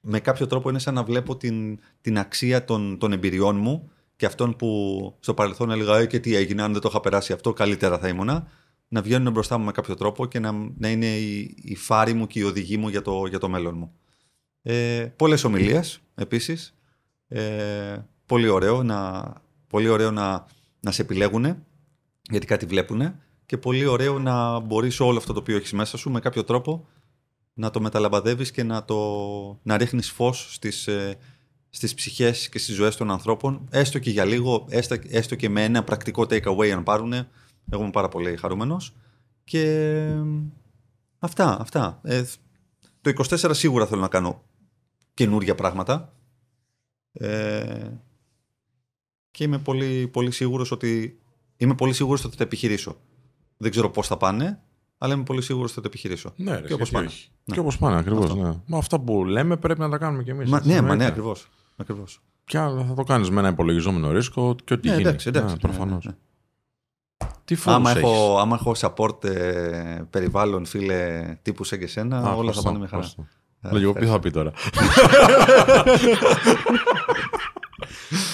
με 0.00 0.20
κάποιο 0.20 0.46
τρόπο 0.46 0.70
είναι 0.70 0.78
σαν 0.78 0.94
να 0.94 1.02
βλέπω 1.02 1.36
την, 1.36 1.78
την 2.00 2.18
αξία 2.18 2.64
των, 2.64 2.98
των 2.98 3.12
εμπειριών 3.12 3.56
μου 3.56 3.90
και 4.16 4.26
αυτών 4.26 4.56
που 4.56 4.68
στο 5.20 5.34
παρελθόν 5.34 5.70
έλεγα 5.70 5.98
«Ε, 5.98 6.06
και 6.06 6.18
τι 6.18 6.34
έγινε, 6.34 6.62
αν 6.62 6.72
δεν 6.72 6.80
το 6.80 6.88
είχα 6.90 7.00
περάσει 7.00 7.32
αυτό, 7.32 7.52
καλύτερα 7.52 7.98
θα 7.98 8.08
ήμουνα. 8.08 8.46
να 8.88 9.02
βγαίνουν 9.02 9.32
μπροστά 9.32 9.58
μου 9.58 9.64
με 9.64 9.72
κάποιο 9.72 9.94
τρόπο 9.94 10.26
και 10.26 10.38
να, 10.38 10.52
να 10.78 10.88
είναι 10.88 11.16
η, 11.16 11.54
η 11.62 11.76
φάρη 11.76 12.12
μου 12.12 12.26
και 12.26 12.38
η 12.38 12.42
οδηγή 12.42 12.76
μου 12.76 12.88
για 12.88 13.02
το, 13.02 13.26
για 13.26 13.38
το 13.38 13.48
μέλλον 13.48 13.74
μου. 13.76 13.92
Ε, 14.62 15.06
πολλές 15.16 15.44
ομιλίες 15.44 16.00
επίσης. 16.14 16.74
Ε, 17.28 17.96
πολύ 18.26 18.48
ωραίο 18.48 18.82
να, 18.82 19.32
πολύ 19.66 19.88
ωραίο 19.88 20.10
να, 20.10 20.46
να 20.80 20.90
σε 20.90 21.02
επιλέγουν 21.02 21.64
γιατί 22.30 22.46
κάτι 22.46 22.66
βλέπουν 22.66 23.22
και 23.46 23.58
πολύ 23.58 23.86
ωραίο 23.86 24.18
να 24.18 24.58
μπορείς 24.58 25.00
όλο 25.00 25.18
αυτό 25.18 25.32
το 25.32 25.38
οποίο 25.38 25.56
έχεις 25.56 25.72
μέσα 25.72 25.96
σου 25.96 26.10
με 26.10 26.20
κάποιο 26.20 26.44
τρόπο 26.44 26.88
να 27.54 27.70
το 27.70 27.80
μεταλαμπαδεύεις 27.80 28.50
και 28.50 28.62
να, 28.62 28.84
το, 28.84 28.98
να 29.62 29.76
ρίχνεις 29.76 30.10
φως 30.10 30.54
στις, 30.54 30.86
ε, 30.86 31.18
στις 31.70 31.94
ψυχές 31.94 32.48
και 32.48 32.58
στις 32.58 32.74
ζωές 32.74 32.96
των 32.96 33.10
ανθρώπων 33.10 33.68
έστω 33.70 33.98
και 33.98 34.10
για 34.10 34.24
λίγο, 34.24 34.66
έστω, 34.68 34.96
έστω 35.08 35.34
και 35.34 35.48
με 35.48 35.64
ένα 35.64 35.84
πρακτικό 35.84 36.22
take 36.22 36.44
away 36.44 36.68
αν 36.68 36.82
πάρουν 36.82 37.12
εγώ 37.70 37.82
είμαι 37.82 37.90
πάρα 37.90 38.08
πολύ 38.08 38.36
χαρούμενος 38.36 38.94
και 39.44 39.96
αυτά, 41.18 41.60
αυτά. 41.60 42.00
Ε, 42.02 42.24
το 43.00 43.12
24 43.28 43.50
σίγουρα 43.54 43.86
θέλω 43.86 44.00
να 44.00 44.08
κάνω 44.08 44.42
καινούργια 45.14 45.54
πράγματα 45.54 46.14
ε, 47.12 47.90
και 49.30 49.44
είμαι 49.44 49.58
πολύ, 49.58 50.08
πολύ 50.08 50.30
σίγουρος 50.30 50.70
ότι 50.70 51.18
είμαι 51.56 51.74
πολύ 51.74 51.92
σίγουρος 51.92 52.20
ότι 52.20 52.30
θα 52.30 52.36
τα 52.38 52.44
επιχειρήσω. 52.44 52.96
Δεν 53.56 53.70
ξέρω 53.70 53.90
πώς 53.90 54.06
θα 54.06 54.16
πάνε, 54.16 54.60
αλλά 54.98 55.14
είμαι 55.14 55.22
πολύ 55.22 55.42
σίγουρος 55.42 55.66
ότι 55.66 55.74
θα 55.74 55.80
τα 55.80 55.86
επιχειρήσω. 55.88 56.32
Ναι, 56.36 56.60
και 56.60 56.72
όπως 56.72 56.90
πάνε. 56.90 57.08
Ναι. 57.44 57.54
Και 57.54 57.60
όπως 57.60 57.78
πάνε, 57.78 57.98
ακριβώς. 57.98 58.34
Ναι. 58.34 58.52
Μα 58.66 58.78
αυτά 58.78 59.00
που 59.00 59.24
λέμε 59.24 59.56
πρέπει 59.56 59.80
να 59.80 59.88
τα 59.90 59.98
κάνουμε 59.98 60.22
κι 60.22 60.30
εμείς. 60.30 60.50
Μα, 60.50 60.60
ναι, 60.64 60.80
μα 60.80 60.94
ναι, 60.94 61.06
ακριβώς. 61.06 61.48
ακριβώς. 61.76 62.20
Και 62.44 62.58
θα 62.58 62.92
το 62.96 63.02
κάνεις 63.02 63.30
με 63.30 63.38
ένα 63.40 63.48
υπολογιζόμενο 63.48 64.10
ρίσκο 64.12 64.56
και 64.64 64.74
ό,τι 64.74 64.88
ναι, 64.88 64.94
γίνει. 64.94 65.06
Εντάξει, 65.08 65.28
εντάξει, 65.28 65.54
ναι, 65.54 65.60
προφανώς. 65.60 66.04
ναι, 66.04 66.10
ναι. 66.10 66.16
Τι 67.44 67.54
φόβους 67.54 67.78
Άμα 67.78 67.90
έχεις; 67.90 68.02
έχω, 68.02 68.38
άμα 68.38 68.56
έχω 68.60 68.74
support 68.76 69.24
ε, 69.24 70.02
περιβάλλον, 70.10 70.64
φίλε, 70.66 71.24
τύπου 71.42 71.64
σαν 71.64 71.78
και 71.78 71.84
εσένα, 71.84 72.16
Α, 72.16 72.20
όλα 72.34 72.52
θα 72.52 72.58
ευχαριστώ, 72.58 72.62
πάνε 72.62 72.78
με 72.78 72.86
χαρά. 72.86 73.02
ευχαριστώ. 73.02 73.26
Ε, 73.60 73.72
Λέγω, 73.72 73.92
τι 73.92 74.06
θα 74.06 74.18
πει 74.18 74.30
τώρα. 74.30 74.52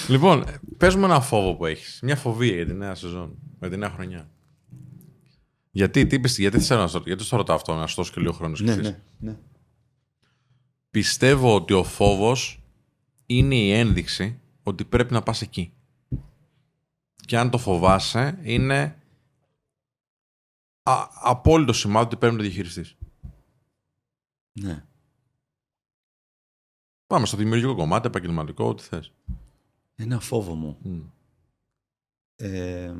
λοιπόν, 0.07 0.43
πες 0.77 0.95
μου 0.95 1.05
ένα 1.05 1.19
φόβο 1.21 1.55
που 1.55 1.65
έχεις. 1.65 1.99
Μια 2.03 2.15
φοβία 2.15 2.55
για 2.55 2.65
τη 2.65 2.73
νέα 2.73 2.95
σεζόν, 2.95 3.35
για 3.59 3.69
τη 3.69 3.77
νέα 3.77 3.89
χρονιά. 3.89 4.29
Γιατί, 5.71 6.07
τι 6.07 6.15
είπες, 6.15 6.37
γιατί, 6.37 6.59
θέλω 6.59 6.81
να 6.81 6.87
στο, 6.87 7.03
γιατί 7.05 7.23
στο 7.23 7.37
ρωτάω 7.37 7.55
αυτό, 7.55 7.75
να 7.75 7.87
σου 7.87 7.95
δώσω 7.95 8.13
και 8.13 8.19
λίγο 8.19 8.33
χρόνο 8.33 8.55
Ναι, 8.59 8.71
σκεφτείς; 8.71 8.89
ναι, 8.89 9.31
ναι. 9.31 9.37
Πιστεύω 10.89 11.55
ότι 11.55 11.73
ο 11.73 11.83
φόβος 11.83 12.63
είναι 13.25 13.55
η 13.55 13.71
ένδειξη 13.71 14.39
ότι 14.63 14.85
πρέπει 14.85 15.13
να 15.13 15.21
πας 15.23 15.41
εκεί. 15.41 15.73
Και 17.15 17.37
αν 17.37 17.49
το 17.49 17.57
φοβάσαι, 17.57 18.39
είναι 18.43 19.01
α, 20.83 21.07
απόλυτο 21.21 21.73
σημάδι 21.73 22.05
ότι 22.05 22.15
πρέπει 22.15 22.33
να 22.33 22.39
το 22.39 22.45
διαχειριστείς. 22.45 22.97
ναι. 24.51 24.85
Πάμε 27.07 27.25
στο 27.25 27.37
δημιουργικό 27.37 27.75
κομμάτι, 27.75 28.07
επαγγελματικό, 28.07 28.65
ό,τι 28.65 28.83
θες. 28.83 29.11
Ένα 29.95 30.19
φόβο 30.19 30.53
μου. 30.53 30.77
Μμ. 30.81 31.01
Ε, 32.35 32.93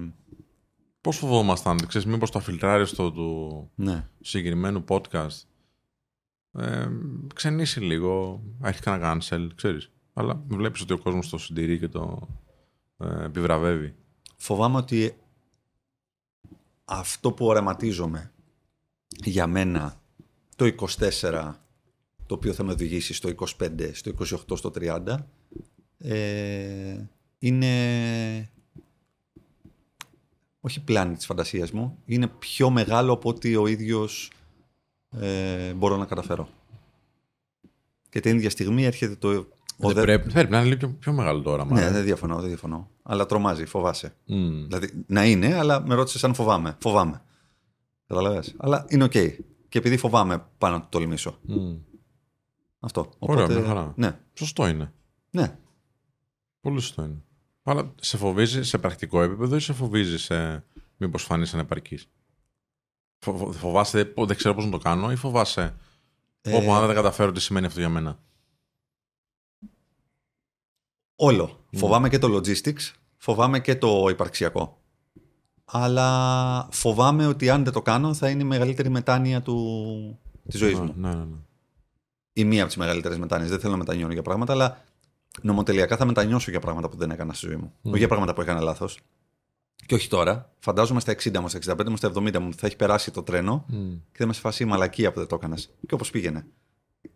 Πώς 1.02 1.18
φοβόμασταν, 1.18 1.88
ξέρεις, 1.88 2.08
μήπως 2.08 2.32
το 2.32 2.40
αφιλτράριστο 2.40 3.12
του 3.12 3.70
ναι. 3.76 4.08
συγκεκριμένου 4.22 4.84
podcast 4.88 5.42
ε, 6.54 6.88
ξενήσει 7.36 7.80
λίγο, 7.80 8.44
έχει 8.64 8.82
κανένα 8.82 9.22
cancel, 9.22 9.48
ξέρεις. 9.56 9.92
Αλλά 10.14 10.44
βλέπεις 10.48 10.82
ότι 10.82 10.94
ο 10.94 10.98
κόσμος 10.98 11.30
το 11.30 11.38
συντηρεί 11.38 11.80
και 11.80 11.88
το 11.88 12.28
ε, 12.98 13.24
επιβραβεύει. 13.24 13.96
Φοβάμαι 14.38 14.78
ότι 14.78 15.16
αυτό 16.86 17.32
που 17.32 17.46
οραματίζομαι 17.46 18.32
για 19.08 19.48
μένα 19.48 20.02
το 20.56 20.76
24, 21.00 21.54
το 22.26 22.36
οποίο 22.36 22.54
θα 22.54 22.64
με 22.64 22.72
οδηγήσει 22.72 23.14
στο 23.14 23.30
25, 23.60 23.92
στο 23.94 24.12
28, 24.52 24.58
στο 24.58 24.72
30, 24.76 25.18
ε, 25.98 27.04
είναι 27.40 28.52
όχι 30.62 30.84
πλάνη 30.84 31.16
της 31.16 31.26
φαντασίας 31.26 31.72
μου, 31.72 31.98
είναι 32.06 32.28
πιο 32.28 32.70
μεγάλο 32.70 33.14
από 33.14 33.30
ότι 33.30 33.56
ο 33.56 33.68
ίδιος 33.68 34.32
ε, 35.10 35.74
μπορώ 35.74 35.98
να 35.98 36.06
καταφέρω. 36.06 36.48
Και 38.10 38.20
την 38.20 38.36
ίδια 38.36 38.50
στιγμή 38.50 38.84
έρχεται 38.84 39.16
το... 39.16 39.30
ο 39.30 39.88
Δεν 39.88 39.94
δε- 39.94 40.02
πρέπει, 40.02 40.32
πρέπει 40.32 40.52
να 40.52 40.58
είναι 40.58 40.68
λίγο 40.68 40.78
πιο, 40.80 40.90
πιο 41.00 41.14
μεγάλο 41.14 41.42
το 41.42 41.52
όραμα. 41.52 41.74
Ναι, 41.80 41.86
ε. 41.86 41.92
δεν 41.92 42.04
διαφωνώ, 42.04 42.40
δεν 42.40 42.48
διαφωνώ. 42.48 42.90
Αλλά 43.04 43.26
τρομάζει, 43.26 43.66
φοβάσαι. 43.66 44.16
Μμ. 44.26 44.64
Δηλαδή, 44.68 45.04
να 45.08 45.26
είναι, 45.26 45.54
αλλά 45.56 45.82
με 45.88 45.96
ρώτησες 45.96 46.24
αν 46.24 46.34
φοβάμαι. 46.34 46.78
Φοβάμαι. 46.82 47.22
Καταλαβες. 48.08 48.56
Αλλά 48.58 48.86
είναι 48.90 49.04
οκ. 49.04 49.12
Και 49.12 49.78
επειδή 49.78 49.98
φοβάμαι, 49.98 50.46
πάνω 50.58 50.76
να 50.76 50.82
το 50.82 50.88
τολμήσω. 50.90 51.38
Μμ. 51.42 51.76
Αυτό. 52.80 53.10
Ωραία, 53.20 53.48
μια 53.48 53.64
χαρά. 53.66 53.94
Ναι, 53.96 54.20
Σωστό 54.34 54.68
είναι. 54.68 54.94
ναι. 55.30 55.58
Πολύ 56.62 56.80
σωστό 56.82 57.04
είναι. 57.04 57.22
Αλλά 57.64 57.94
σε 58.02 58.18
φοβίζει 58.18 58.64
σε 58.64 58.78
πρακτικό 58.78 59.22
επίπεδο 59.22 59.56
ή 59.56 59.60
σε 59.60 59.74
φοβίζει 59.74 60.18
σε 60.18 60.66
μήπως 60.98 61.24
φανείς 61.24 61.54
ανεπαρκή. 61.54 62.00
Φο, 63.20 63.52
φοβάσαι, 63.52 64.04
δεν, 64.04 64.26
δεν 64.28 64.38
ξέρω 64.38 64.56
πώς 64.56 64.66
να 64.66 64.72
το 64.72 64.78
κάνω, 64.78 65.12
ή 65.12 65.16
φοβάσαι. 65.16 65.76
Ε, 66.42 66.56
Όπου 66.56 66.74
αν 66.74 66.86
δεν 66.86 66.96
καταφέρω, 66.96 67.32
τι 67.32 67.42
σημαίνει 67.42 67.66
αυτό 67.66 67.80
για 67.80 67.90
μένα. 67.90 68.20
Όλο. 71.16 71.66
Ναι. 71.70 71.80
Φοβάμαι 71.80 72.10
και 72.10 72.18
το 72.18 72.36
logistics, 72.36 72.92
φοβάμαι 73.18 73.60
και 73.60 73.76
το 73.76 74.08
υπαρξιακό. 74.10 74.82
Αλλά 75.66 76.68
φοβάμαι 76.72 77.28
ότι 77.28 77.50
αν 77.50 77.64
δεν 77.64 77.74
το 77.74 77.82
κάνω 77.82 78.14
θα 78.14 78.30
είναι 78.30 78.42
η 78.42 78.46
μεγαλύτερη 78.46 78.90
μετάνοια 78.90 79.42
του... 79.42 80.20
της 80.48 80.60
ζωής 80.60 80.80
μου. 80.80 80.94
Ναι, 80.98 81.10
ναι, 81.10 81.24
ναι. 81.24 81.38
Ή 82.34 82.44
μία 82.44 82.60
από 82.60 82.68
τις 82.68 82.78
μεγαλύτερες 82.78 83.18
μετάνοιες. 83.18 83.50
Δεν 83.50 83.60
θέλω 83.60 83.72
να 83.72 83.78
μετανιώνω 83.78 84.14
για 84.14 84.22
πράγματα, 84.22 84.54
αλλά 84.54 84.84
νομοτελειακά 85.42 85.98
θα 85.98 86.06
μετανιώσω 86.06 86.52
για 86.52 86.60
πράγματα 86.60 86.90
που 86.90 86.98
δεν 86.98 87.12
έκανα 87.12 87.34
στη 87.34 87.46
ζωή 87.48 87.56
μου. 87.56 87.74
Όχι 87.82 87.98
για 87.98 88.08
πράγματα 88.08 88.34
που 88.34 88.42
έκανα 88.42 88.60
λάθος. 88.62 89.00
Και 89.86 89.96
όχι 89.96 90.08
τώρα. 90.10 90.54
Φαντάζομαι 90.60 91.00
στα 91.00 91.12
60 91.12 91.40
μου, 91.40 91.48
στα 91.50 91.60
65 91.78 91.90
μου, 91.90 91.98
στα 91.98 92.12
70 92.16 92.40
μου 92.40 92.54
θα 92.54 92.68
έχει 92.68 92.76
περάσει 92.76 93.12
το 93.12 93.24
τρένο 93.24 93.66
Μμ. 93.68 93.90
και 94.12 94.18
θα 94.18 94.24
είμαι 94.24 94.34
σε 94.34 94.40
φάση 94.40 94.66
μαλακία 94.66 95.12
που 95.12 95.20
δεν 95.20 95.28
το 95.28 95.36
έκανα. 95.36 95.56
Και 95.88 95.94
όπως 95.94 96.10
πήγαινε. 96.10 96.46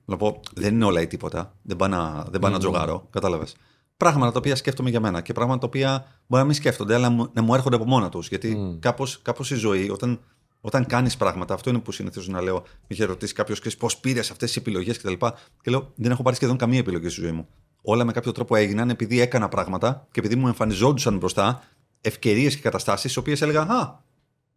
Να 0.05 0.17
πω, 0.17 0.39
δεν 0.53 0.73
είναι 0.73 0.85
όλα 0.85 1.01
ή 1.01 1.07
τίποτα. 1.07 1.55
Δεν 1.61 1.75
πάω 1.77 1.87
να, 1.89 2.23
δεν 2.29 2.39
πάω 2.41 2.51
να 2.51 2.59
τζογάρω. 2.59 3.07
Κατάλαβες. 3.09 3.55
Πράγματα 3.97 4.31
τα 4.31 4.37
οποία 4.37 4.55
σκέφτομαι 4.55 4.89
για 4.89 4.99
μένα 4.99 5.21
και 5.21 5.33
πράγματα 5.33 5.59
τα 5.59 5.65
οποία 5.67 5.97
μπορεί 6.27 6.41
να 6.41 6.43
μην 6.43 6.53
σκέφτονται, 6.53 6.93
αλλά 6.95 7.09
μου- 7.09 7.29
να 7.33 7.41
μου 7.41 7.53
έρχονται 7.53 7.75
από 7.75 7.85
μόνα 7.85 8.09
τους. 8.09 8.27
Γιατί 8.27 8.55
Μμ. 8.55 8.79
κάπως, 8.79 9.21
κάπως 9.21 9.51
η 9.51 9.55
ζωή, 9.55 9.89
όταν, 9.89 10.19
όταν 10.61 10.85
κάνεις 10.85 11.17
πράγματα, 11.17 11.53
αυτό 11.53 11.69
είναι 11.69 11.79
που 11.79 11.91
συνηθίζω 11.91 12.31
να 12.31 12.41
λέω. 12.41 12.55
Με 12.61 12.87
είχε 12.87 13.03
ρωτήσει 13.05 13.33
κάποιος 13.33 13.77
πώς 13.77 13.97
πήρες 13.97 14.31
αυτές 14.31 14.47
τις 14.47 14.57
επιλογές 14.57 14.97
κτλ. 14.97 15.11
Και, 15.13 15.31
και 15.61 15.71
λέω, 15.71 15.91
δεν 15.95 16.11
έχω 16.11 16.23
πάρει 16.23 16.35
σχεδόν 16.35 16.57
καμία 16.57 16.79
επιλογή 16.79 17.09
στη 17.09 17.21
ζωή 17.21 17.31
μου. 17.31 17.47
Όλα 17.87 18.03
με 18.05 18.11
κάποιο 18.11 18.31
τρόπο 18.31 18.55
έγιναν 18.55 18.89
επειδή 18.89 19.19
έκανα 19.19 19.47
πράγματα 19.49 20.07
και 20.11 20.19
επειδή 20.19 20.35
μου 20.35 20.47
εμφανιζόντουσαν 20.47 21.17
μπροστά 21.17 21.63
ευκαιρίες 22.01 22.55
και 22.55 22.61
καταστάσεις, 22.61 23.13
τι 23.13 23.19
οποίες 23.19 23.41
έλεγα 23.41 23.61
Α, 23.61 23.99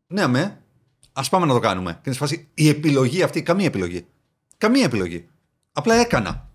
ναι, 0.07 0.23
αμέ, 0.23 0.61
ας 1.13 1.29
πάμε 1.29 1.47
να 1.47 1.53
το 1.53 1.59
κάνουμε. 1.59 1.93
Και 1.93 1.99
είναι 2.05 2.15
σε 2.15 2.21
φάση 2.21 2.49
η 2.55 2.69
επιλογή 2.69 3.23
αυτή, 3.23 3.43
καμία 3.43 3.67
επιλογή. 3.67 4.07
Καμία 4.59 4.85
επιλογή. 4.85 5.29
Απλά 5.73 5.95
έκανα. 5.95 6.49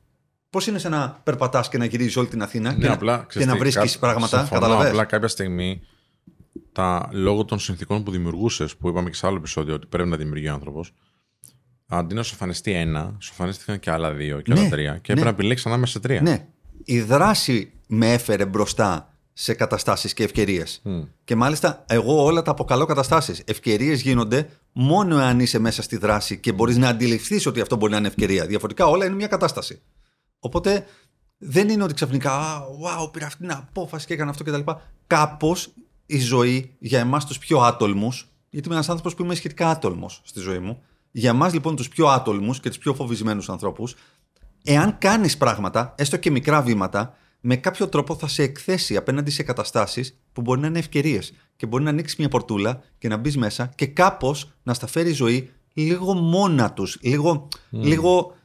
Πώς 0.50 0.68
είναι 0.68 0.78
σαν 0.78 0.92
να 0.92 1.20
περπατάς 1.24 1.70
και 1.70 1.78
να 1.78 1.86
γυρίζει 1.86 2.20
όλη 2.20 2.28
την 2.28 2.42
Αθήνα 2.42 2.72
Ναι, 2.72 2.78
και, 2.80 2.88
να- 2.88 2.94
απλά, 2.94 3.18
και 3.20 3.26
ξέρεις 3.28 3.48
να 3.48 3.54
τι, 3.54 3.60
βρίσκεις 3.60 3.92
κά- 3.92 4.00
πράγματα. 4.00 4.38
συμφωνώ, 4.38 4.62
Καταλαβες; 4.62 4.90
Απλά 4.90 5.04
κάποια 5.06 5.28
στιγμή, 5.28 5.82
τα, 6.72 7.10
λόγω 7.12 7.46
των 7.46 7.60
συνθήκων 7.60 8.04
που 8.04 8.12
δημιουργούσες, 8.12 8.76
που 8.78 8.90
είπαμε 8.90 9.10
και 9.10 9.16
σε 9.16 9.28
άλλο 9.28 9.36
επεισόδιο 9.38 9.74
ότι 9.74 9.88
πρέπει 9.88 10.10
να 10.10 10.18
δημιουργεί 10.18 10.48
ο 10.50 10.54
άνθρωπος, 10.54 10.94
αντί 11.88 12.14
να 12.16 12.24
σου 12.24 12.30
εμφανιστεί 12.34 12.72
ένα, 12.72 13.16
σου 13.20 13.30
εμφανίστηκαν 13.32 13.80
και 13.80 13.92
άλλα 13.92 14.12
δύο 14.14 14.42
και 14.42 14.54
Ναι, 14.54 14.60
άλλα 14.60 14.70
τρία. 14.70 14.92
Και 14.92 14.92
ναι. 14.94 15.00
έπρεπε 15.20 15.24
να 15.24 15.30
επιλέξεις 15.30 15.66
ανάμεσα 15.66 15.92
σε 15.92 16.00
τρία. 16.00 16.22
Ναι. 16.22 16.48
Η 16.86 17.02
δράση 17.02 17.72
με 17.88 18.14
έφερε 18.14 18.46
μπροστά 18.46 19.14
σε 19.34 19.54
καταστάσεις 19.54 20.14
και 20.14 20.24
ευκαιρίες. 20.24 20.82
Μμ. 20.84 21.02
Και 21.24 21.36
μάλιστα 21.36 21.84
εγώ 21.88 22.24
όλα 22.24 22.42
τα 22.42 22.52
αποκαλώ 22.52 22.86
καταστάσεις. 22.86 23.42
Ευκαιρίες 23.46 24.02
γίνονται 24.02 24.50
μόνο 24.72 25.20
εάν 25.20 25.40
είσαι 25.40 25.60
μέσα 25.60 25.82
στη 25.82 25.98
δράση 25.98 26.38
και 26.38 26.52
μπορείς 26.52 26.78
να 26.78 26.88
αντιληφθείς 26.88 27.46
ότι 27.46 27.62
αυτό 27.62 27.76
μπορεί 27.76 27.92
να 27.92 27.98
είναι 27.98 28.08
ευκαιρία. 28.08 28.46
Διαφορετικά 28.46 28.88
όλα 28.88 29.06
είναι 29.06 29.16
μια 29.16 29.28
κατάσταση. 29.28 29.82
Οπότε 30.40 30.86
δεν 31.38 31.70
είναι 31.70 31.84
ότι 31.84 31.94
ξαφνικά, 31.94 32.32
«Α, 32.32 32.62
wow, 32.62 33.12
πήρα 33.12 33.26
αυτή 33.26 33.40
την 33.40 33.52
απόφαση 33.52 34.06
και 34.06 34.14
έκανα 34.14 34.30
αυτό 34.30 34.44
κτλ. 34.44 34.72
Κάπως 35.08 35.74
η 36.06 36.20
ζωή 36.20 36.76
για 36.80 37.00
εμάς 37.00 37.26
τους 37.26 37.38
πιο 37.38 37.60
άτολμους, 37.60 38.28
γιατί 38.50 38.66
είμαι 38.66 38.76
ένας 38.76 38.90
άνθρωπος 38.90 39.16
που 39.16 39.24
είμαι 39.24 39.36
σχετικά 39.36 39.70
άτολμος 39.70 40.22
στη 40.24 40.40
ζωή 40.40 40.60
μου, 40.60 40.82
για 41.12 41.30
εμάς 41.30 41.54
λοιπόν 41.54 41.76
τους 41.76 41.88
πιο 41.88 42.08
άτολμους 42.08 42.60
και 42.60 42.70
τους 42.70 42.78
πιο 42.78 42.94
φοβισμένους 42.94 43.50
ανθρώπους, 43.50 43.96
εάν 44.64 44.98
κάνεις 44.98 45.38
πράγματα, 45.38 45.96
έστω 45.98 46.18
και 46.18 46.32
μικρά 46.32 46.62
βήματα, 46.62 47.18
με 47.40 47.56
κάποιο 47.56 47.88
τρόπο 47.88 48.16
θα 48.16 48.28
σε 48.28 48.44
εκθέσει 48.44 48.96
απέναντι 48.96 49.32
σε 49.32 49.44
καταστάσεις 49.44 50.20
που 50.34 50.42
μπορεί 50.42 50.60
να 50.60 50.68
είναι 50.68 50.80
ευκαιρίες. 50.80 51.34
Και 51.56 51.66
μπορεί 51.66 51.84
να 51.84 51.90
ανοίξεις 51.90 52.18
μια 52.18 52.30
πορτούλα 52.30 52.82
και 52.98 53.08
να 53.08 53.18
μπεις 53.18 53.38
μέσα 53.38 53.72
και 53.76 53.86
κάπως 53.86 54.52
να 54.64 54.74
στα 54.74 54.88
φέρει 54.88 55.10
η 55.10 55.14
ζωή 55.14 55.50
λίγο 55.74 56.14
μόνα 56.14 56.74
τους. 56.74 56.98
Λίγο, 57.02 57.48
λίγο 57.70 58.36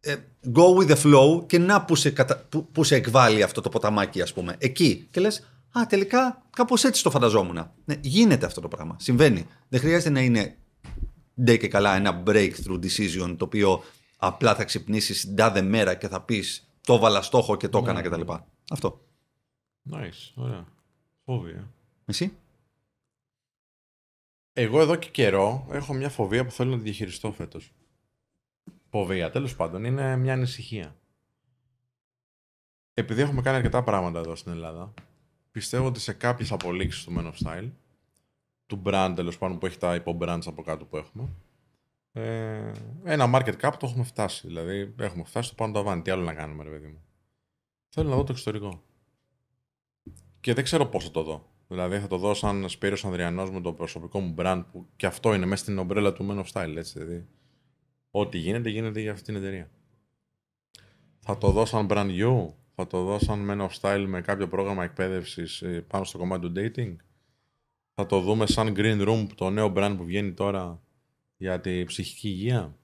ε, 0.00 0.14
go 0.54 0.76
with 0.76 0.90
the 0.90 0.96
flow 1.02 1.46
και 1.46 1.58
να 1.58 1.84
που 1.84 1.94
σε, 1.94 2.10
κατα... 2.10 2.46
που, 2.48 2.70
που 2.72 2.84
σε 2.84 2.94
εκβάλλει 2.94 3.42
αυτό 3.42 3.60
το 3.60 3.68
ποταμάκι, 3.68 4.22
ας 4.22 4.32
πούμε. 4.32 4.54
Εκεί. 4.58 5.08
Και 5.10 5.20
λες, 5.20 5.42
Α, 5.78 5.86
τελικά 5.86 6.42
κάπως 6.50 6.84
έτσι 6.84 7.02
το 7.02 7.10
φανταζόμουν. 7.10 7.70
Ναι, 7.84 7.94
γίνεται 8.00 8.46
αυτό 8.46 8.60
το 8.60 8.68
πράγμα. 8.68 8.96
Συμβαίνει. 8.98 9.46
Δεν 9.68 9.80
χρειάζεται 9.80 10.10
να 10.10 10.20
είναι 10.20 10.56
ντε 11.42 11.56
και 11.56 11.68
καλά 11.68 11.96
ένα 11.96 12.22
breakthrough 12.26 12.80
decision 12.82 13.34
το 13.36 13.44
οποίο 13.44 13.82
απλά 14.16 14.54
θα 14.54 14.64
ξυπνήσεις 14.64 15.20
την 15.20 15.36
τάδε 15.36 15.62
μέρα 15.62 15.94
και 15.94 16.08
θα 16.08 16.22
πεις 16.22 16.70
το 16.80 16.98
βάλα 16.98 17.22
στόχο 17.22 17.56
και 17.56 17.68
το 17.68 17.78
έκανα 17.78 18.00
Ναι. 18.02 18.08
κτλ. 18.08 18.32
Αυτό. 18.70 19.00
Nice, 19.92 20.32
ωραία. 20.34 20.66
Φόβια. 21.24 21.70
Εσύ; 22.04 22.36
Εγώ 24.52 24.80
εδώ 24.80 24.96
και 24.96 25.08
καιρό 25.08 25.66
έχω 25.70 25.94
μια 25.94 26.08
φοβία 26.08 26.44
που 26.44 26.50
θέλω 26.50 26.70
να 26.70 26.76
τη 26.76 26.82
διαχειριστώ 26.82 27.32
φέτος. 27.32 27.72
Φοβία, 28.90 29.30
τέλος 29.30 29.56
πάντων, 29.56 29.84
είναι 29.84 30.16
μια 30.16 30.32
ανησυχία. 30.32 30.96
Επειδή 32.94 33.20
έχουμε 33.20 33.42
κάνει 33.42 33.56
αρκετά 33.56 33.82
πράγματα 33.82 34.18
εδώ 34.18 34.34
στην 34.36 34.52
Ελλάδα, 34.52 34.94
πιστεύω 35.50 35.86
ότι 35.86 36.00
σε 36.00 36.12
κάποιες 36.12 36.52
απολύξεις 36.52 37.04
του 37.04 37.14
Men 37.16 37.32
of 37.32 37.46
Style, 37.46 37.70
του 38.66 38.82
brand 38.84 39.12
τέλος 39.16 39.38
πάντων 39.38 39.58
που 39.58 39.66
έχει 39.66 39.78
τα 39.78 39.94
υπο-brands 39.94 40.42
από 40.46 40.62
κάτω 40.62 40.84
που 40.84 40.96
έχουμε, 40.96 41.28
ε, 42.16 42.72
ένα 43.04 43.30
market 43.34 43.54
cap 43.60 43.72
το 43.78 43.86
έχουμε 43.86 44.04
φτάσει. 44.04 44.46
Δηλαδή, 44.46 44.94
έχουμε 44.98 45.24
φτάσει 45.24 45.46
στο 45.46 45.54
πάνω 45.54 45.72
το 45.72 45.78
αβάνι. 45.78 46.02
Τι 46.02 46.10
άλλο 46.10 46.22
να 46.22 46.34
κάνουμε, 46.34 46.62
ρε 46.62 46.70
παιδί 46.70 46.86
μου. 46.86 47.02
Θέλω 47.88 48.08
να 48.08 48.16
δω 48.16 48.24
το 48.24 48.32
εξωτερικό. 48.32 48.82
Και 50.40 50.54
δεν 50.54 50.64
ξέρω 50.64 50.86
πώς 50.86 51.04
θα 51.04 51.10
το 51.10 51.22
δω. 51.22 51.50
Δηλαδή 51.68 51.98
θα 51.98 52.06
το 52.06 52.16
δω 52.16 52.34
σαν 52.34 52.68
Σπύρος 52.68 53.04
Ανδριανός 53.04 53.50
με 53.50 53.60
το 53.60 53.72
προσωπικό 53.72 54.20
μου 54.20 54.34
brand 54.38 54.64
που 54.72 54.86
και 54.96 55.06
αυτό 55.06 55.34
είναι 55.34 55.46
μέσα 55.46 55.62
στην 55.62 55.78
ομπρέλα 55.78 56.12
του 56.12 56.26
Men 56.30 56.44
of 56.44 56.52
Style, 56.52 56.76
έτσι 56.76 56.98
δηλαδή. 56.98 57.26
Ό,τι 58.10 58.38
γίνεται, 58.38 58.68
γίνεται 58.68 59.00
για 59.00 59.12
αυτή 59.12 59.24
την 59.24 59.36
εταιρεία. 59.36 59.70
Θα 61.20 61.38
το 61.38 61.50
δω 61.50 61.64
σαν 61.64 61.86
brand 61.90 62.10
you, 62.20 62.52
θα 62.74 62.86
το 62.86 63.02
δω 63.04 63.18
σαν 63.18 63.50
Men 63.50 63.68
of 63.68 63.80
Style 63.80 64.04
με 64.08 64.20
κάποιο 64.20 64.48
πρόγραμμα 64.48 64.84
εκπαίδευσης 64.84 65.62
ε, 65.62 65.84
πάνω 65.86 66.04
στο 66.04 66.18
κομμάτι 66.18 66.50
του 66.50 66.52
dating; 66.56 66.96
Θα 67.94 68.06
το 68.06 68.20
δούμε 68.20 68.46
σαν 68.46 68.74
Green 68.76 69.08
Room, 69.08 69.26
το 69.34 69.50
νέο 69.50 69.72
brand 69.76 69.94
που 69.96 70.04
βγαίνει 70.04 70.32
τώρα; 70.32 70.82
Για 71.36 71.60
τη 71.60 71.84
ψυχική 71.84 72.28
υγεία; 72.28 72.76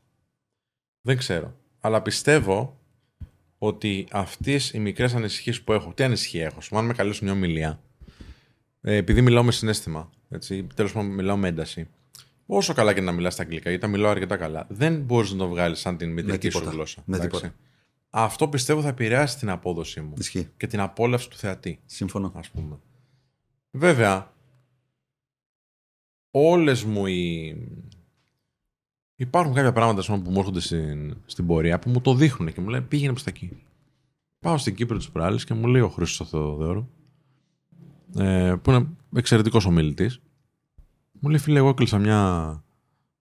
Δεν 1.01 1.17
ξέρω. 1.17 1.57
Αλλά 1.81 2.03
πιστεύω 2.03 2.81
ότι 3.59 4.07
αυτές 4.11 4.73
οι 4.73 4.79
μικρές 4.79 5.15
ανησυχίες 5.15 5.63
που 5.63 5.73
έχω, 5.73 5.93
τι 5.95 6.03
ανησυχία 6.03 6.45
έχω, 6.45 6.61
σου 6.61 6.79
αν 6.79 6.85
με 6.87 6.93
καλέσουν 6.93 7.25
μια 7.25 7.35
ομιλία, 7.37 7.83
ε, 8.81 8.97
επειδή 8.97 9.21
μιλάω 9.23 9.43
με 9.43 9.53
συνέστημα, 9.53 10.11
έτσι, 10.29 10.67
τέλος 10.75 10.93
πάντων 10.93 11.11
μιλάω 11.11 11.37
με 11.37 11.49
ένταση, 11.49 11.89
όσο 12.47 12.73
καλά 12.75 12.95
και 12.95 13.01
να 13.01 13.13
μιλάς 13.13 13.33
στα 13.33 13.43
αγγλικά, 13.43 13.69
γιατί 13.69 13.85
τα 13.85 13.91
μιλάω 13.91 14.11
αρκετά 14.11 14.37
καλά, 14.37 14.67
δεν 14.69 15.01
μπορείς 15.01 15.31
να 15.33 15.39
το 15.39 15.49
βγάλεις 15.49 15.79
σαν 15.79 15.97
την 15.97 16.13
μητρική 16.13 16.51
σου 16.51 16.59
τίποτα. 16.59 16.75
γλώσσα. 16.75 17.03
Με 17.07 17.17
εντάξει. 17.17 17.41
τίποτα. 17.41 17.55
Αυτό 18.11 18.49
πιστεύω 18.49 18.83
θα 18.83 18.89
επηρεάσει 18.89 19.39
την 19.39 19.51
απόδοσή 19.51 20.01
μου 20.01 20.15
Ισχύει. 20.19 20.49
και 20.57 20.67
την 20.67 20.81
απόλαυση 20.81 21.31
του 21.31 21.37
θεατή 21.37 21.81
Σύμφωνο. 21.87 22.33
ας 22.37 22.51
πούμε. 22.51 22.79
Βέβαια, 23.71 24.33
όλες 26.31 26.85
μου 26.85 27.07
οι... 27.07 27.57
Υπάρχουν 29.23 29.55
κάποια 29.55 29.73
πράγματα 29.73 30.01
ας 30.01 30.07
πούμε, 30.07 30.19
που 30.19 30.31
μου 30.31 30.39
έρχονται 30.39 30.61
στην, 30.61 31.17
στην 31.27 31.47
πορεία 31.47 31.79
που 31.79 31.91
μου 31.91 32.01
το 32.01 32.15
δείχνουν 32.15 32.53
και 32.53 32.61
μου 32.61 32.69
λένε 32.69 32.85
πήγαινε 32.85 33.11
προς 33.11 33.23
τα 33.25 33.31
εκεί. 33.35 33.63
Πάω 34.41 34.59
στην 34.59 34.75
Κύπρο 34.75 34.97
της 34.97 35.11
προάλλης 35.11 35.45
και 35.45 35.55
μου 35.55 35.67
λέει 35.67 35.83
ο 35.83 35.89
Χρήστος 35.89 36.29
Θεοδόρου 36.29 36.89
ε, 38.17 38.55
που 38.63 38.71
είναι 38.71 38.87
εξαιρετικός 39.15 39.65
ομιλητής 39.67 40.21
μου 41.21 41.29
λέει 41.29 41.39
φίλε 41.39 41.59
εγώ 41.59 41.69
έκλεισα 41.69 41.99
μια 41.99 42.63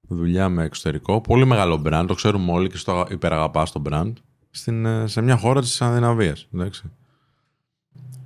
δουλειά 0.02 0.50
με 0.50 0.64
εξωτερικό 0.64 1.22
πολύ 1.22 1.46
μεγάλο 1.46 1.82
brand, 1.86 2.06
το 2.08 2.14
ξέρουμε 2.14 2.52
όλοι 2.52 2.70
και 2.70 2.78
στο 2.78 3.08
υπεραγαπάς 3.10 3.70
στο 3.70 3.82
brand 3.90 4.14
στην, 4.52 4.86
ε, 4.86 5.08
σε 5.08 5.22
μια 5.22 5.38
χώρα 5.38 5.62
της 5.62 5.74
Σκανδιναβίας 5.74 6.48
εντάξει. 6.54 6.92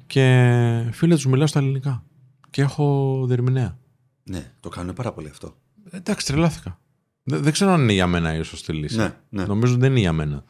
Και 0.07 0.89
φίλε 0.91 1.15
τους 1.15 1.25
μιλάω 1.25 1.47
στα 1.47 1.59
ελληνικά. 1.59 2.03
Και 2.49 2.61
έχω 2.61 3.23
διερμηνέα. 3.27 3.77
Ναι, 4.23 4.51
το 4.59 4.69
κάνουν 4.69 4.93
πάρα 4.93 5.11
πολύ 5.11 5.27
αυτό. 5.27 5.55
Εντάξει, 5.91 6.25
τρελάθηκα. 6.25 6.79
Δεν, 7.27 7.43
δεν 7.43 7.51
ξέρω 7.51 7.71
αν 7.71 7.81
είναι 7.81 7.93
για 7.93 8.07
μένα 8.07 8.35
η 8.35 8.43
σωστή 8.43 8.73
λύση. 8.73 8.95
Ναι, 8.95 9.17
ναι. 9.29 9.45
Νομίζω 9.45 9.71
ότι 9.71 9.81
δεν 9.81 9.91
είναι 9.91 9.99
για 9.99 10.13
μένα. 10.13 10.43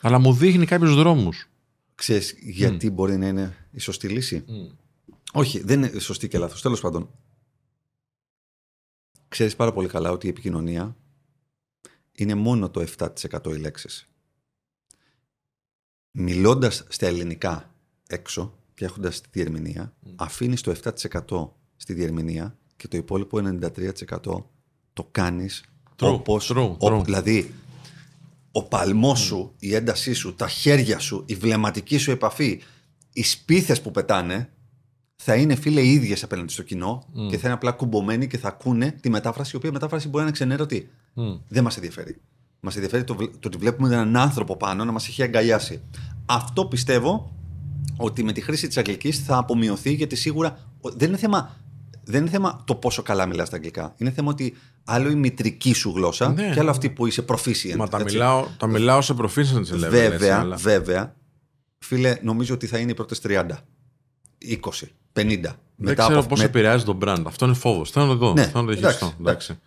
Αλλά 0.00 0.18
μου 0.18 0.34
δείχνει 0.34 0.66
κάποιους 0.66 0.94
δρόμους. 0.94 1.48
Ξέρεις 1.94 2.34
γιατί 2.40 2.90
μπορεί 2.90 3.16
να 3.16 3.26
είναι 3.26 3.66
η 3.70 3.78
σωστή 3.78 4.08
λύση; 4.08 4.44
Όχι, 5.32 5.60
δεν 5.60 5.82
είναι 5.82 5.98
σωστή 5.98 6.28
και 6.28 6.38
λάθος. 6.38 6.62
Τέλος 6.62 6.80
πάντων, 6.80 7.10
ξέρεις 9.28 9.56
πάρα 9.56 9.72
πολύ 9.72 9.88
καλά 9.88 10.10
ότι 10.10 10.26
η 10.26 10.30
επικοινωνία 10.30 10.96
είναι 12.12 12.34
μόνο 12.34 12.70
το 12.70 12.84
7% 12.98 13.52
οι 13.54 13.58
λέξεις. 13.58 14.08
Μιλώντας 16.10 16.84
στα 16.88 17.06
ελληνικά 17.06 17.74
έξω 18.06 18.58
και 18.74 18.84
έχοντας 18.84 19.20
τη 19.20 19.28
διερμηνία, 19.32 19.96
αφήνεις 20.16 20.60
το 20.60 20.70
7% 20.70 21.50
στη 21.76 21.94
διερμηνία 21.94 22.58
και 22.76 22.88
το 22.88 22.96
υπόλοιπο 22.96 23.38
93% 23.38 24.44
το 24.92 25.08
κάνεις 25.10 25.64
True, 25.96 26.12
όπως... 26.12 26.52
true, 26.54 26.62
όπου- 26.78 26.86
true. 26.86 27.04
δηλαδή, 27.04 27.54
ο 28.52 28.62
παλμός 28.62 29.18
σου, 29.20 29.52
η 29.58 29.74
έντασή 29.74 30.12
σου, 30.12 30.34
τα 30.34 30.48
χέρια 30.48 30.98
σου, 30.98 31.22
η 31.26 31.34
βλεμματική 31.34 31.98
σου 31.98 32.10
επαφή, 32.10 32.60
οι 33.12 33.22
σπίθες 33.22 33.80
που 33.82 33.90
πετάνε, 33.90 34.48
θα 35.16 35.34
είναι 35.34 35.54
φίλε 35.54 35.80
οι 35.80 35.92
ίδιες 35.92 36.22
απέναντι 36.22 36.52
στο 36.52 36.62
κοινό 36.62 37.06
και 37.28 37.36
θα 37.38 37.40
είναι 37.44 37.52
απλά 37.54 37.72
κουμπωμένοι 37.72 38.26
και 38.26 38.38
θα 38.38 38.48
ακούνε 38.48 38.90
τη 39.00 39.10
μετάφραση, 39.10 39.50
η 39.54 39.56
οποία 39.56 39.72
μετάφραση 39.72 40.04
μπορεί 40.06 40.16
να 40.18 40.22
είναι 40.22 40.32
ξενέρωτη. 40.32 40.88
Δεν 41.48 41.62
μας 41.64 41.76
ενδιαφέρει. 41.76 42.20
Μας 42.60 42.74
ενδιαφέρει 42.74 43.04
το, 43.04 43.14
βλέ- 43.14 43.30
το 43.30 43.48
ότι 43.48 43.56
βλέπουμε 43.56 43.88
έναν 43.94 44.16
άνθρωπο 44.16 44.56
πάνω 44.56 44.84
να 44.84 44.92
μας 44.92 45.08
έχει 45.08 45.22
αγκαλιάσει. 45.22 45.80
Αυτό 46.26 46.64
πιστεύω 46.66 47.36
ότι 47.96 48.24
με 48.24 48.32
τη 48.32 48.40
χρήση 48.40 48.66
της 48.66 48.76
αγγλικής 48.76 49.18
θα 49.18 49.36
απομειωθεί 49.36 49.92
γιατί 49.92 50.16
σίγουρα 50.16 50.58
ο- 50.80 50.90
δεν 50.90 51.08
είναι 51.08 51.16
θέμα, 51.18 51.56
δεν 52.04 52.20
είναι 52.20 52.30
θέμα 52.30 52.62
το 52.66 52.74
πόσο 52.74 53.02
καλά 53.02 53.26
μιλάς 53.26 53.48
τα 53.50 53.56
αγγλικά. 53.56 53.94
Είναι 53.96 54.10
θέμα 54.10 54.30
ότι 54.30 54.54
άλλο 54.84 55.10
η 55.10 55.14
μητρική 55.14 55.72
σου 55.74 55.92
γλώσσα 55.96 56.32
Ναι, 56.32 56.50
και 56.52 56.60
άλλο 56.60 56.70
αυτή 56.70 56.90
που 56.90 57.06
είσαι 57.06 57.24
proficient. 57.28 57.76
Μα 57.76 57.88
τα 57.88 57.98
έτσι. 57.98 58.14
μιλάω, 58.14 58.46
τα 58.56 58.66
μιλάω 58.66 59.00
σε 59.00 59.14
proficiency 59.18 59.72
level. 59.74 59.76
Βέβαια, 59.78 60.02
έτσι, 60.02 60.28
αλλά- 60.28 60.56
βέβαια, 60.56 61.16
φίλε, 61.78 62.16
νομίζω 62.22 62.54
ότι 62.54 62.66
θα 62.66 62.78
είναι 62.78 62.90
οι 62.90 62.94
πρώτες 62.94 63.20
30, 63.20 63.46
20, 64.38 64.88
50. 65.12 65.56
Δεν 65.76 65.96
ξέρω 65.96 66.22
πώς 66.22 66.38
με- 66.38 66.44
επηρεάζει 66.44 66.84
τον 66.84 66.98
brand. 67.04 67.22
Αυτό 67.26 67.44
είναι 67.44 67.54
φόβος. 67.54 67.90
Θέλω 67.90 68.06
να 68.06 68.12
το 68.12 68.18
δω. 68.18 68.32
Ναι, 68.32 68.42
Θέλω 68.46 68.60
να 68.60 68.66
το 68.66 68.72
διαχειριστώ. 68.72 69.04
εντάξει, 69.06 69.20
Εντάξει. 69.20 69.58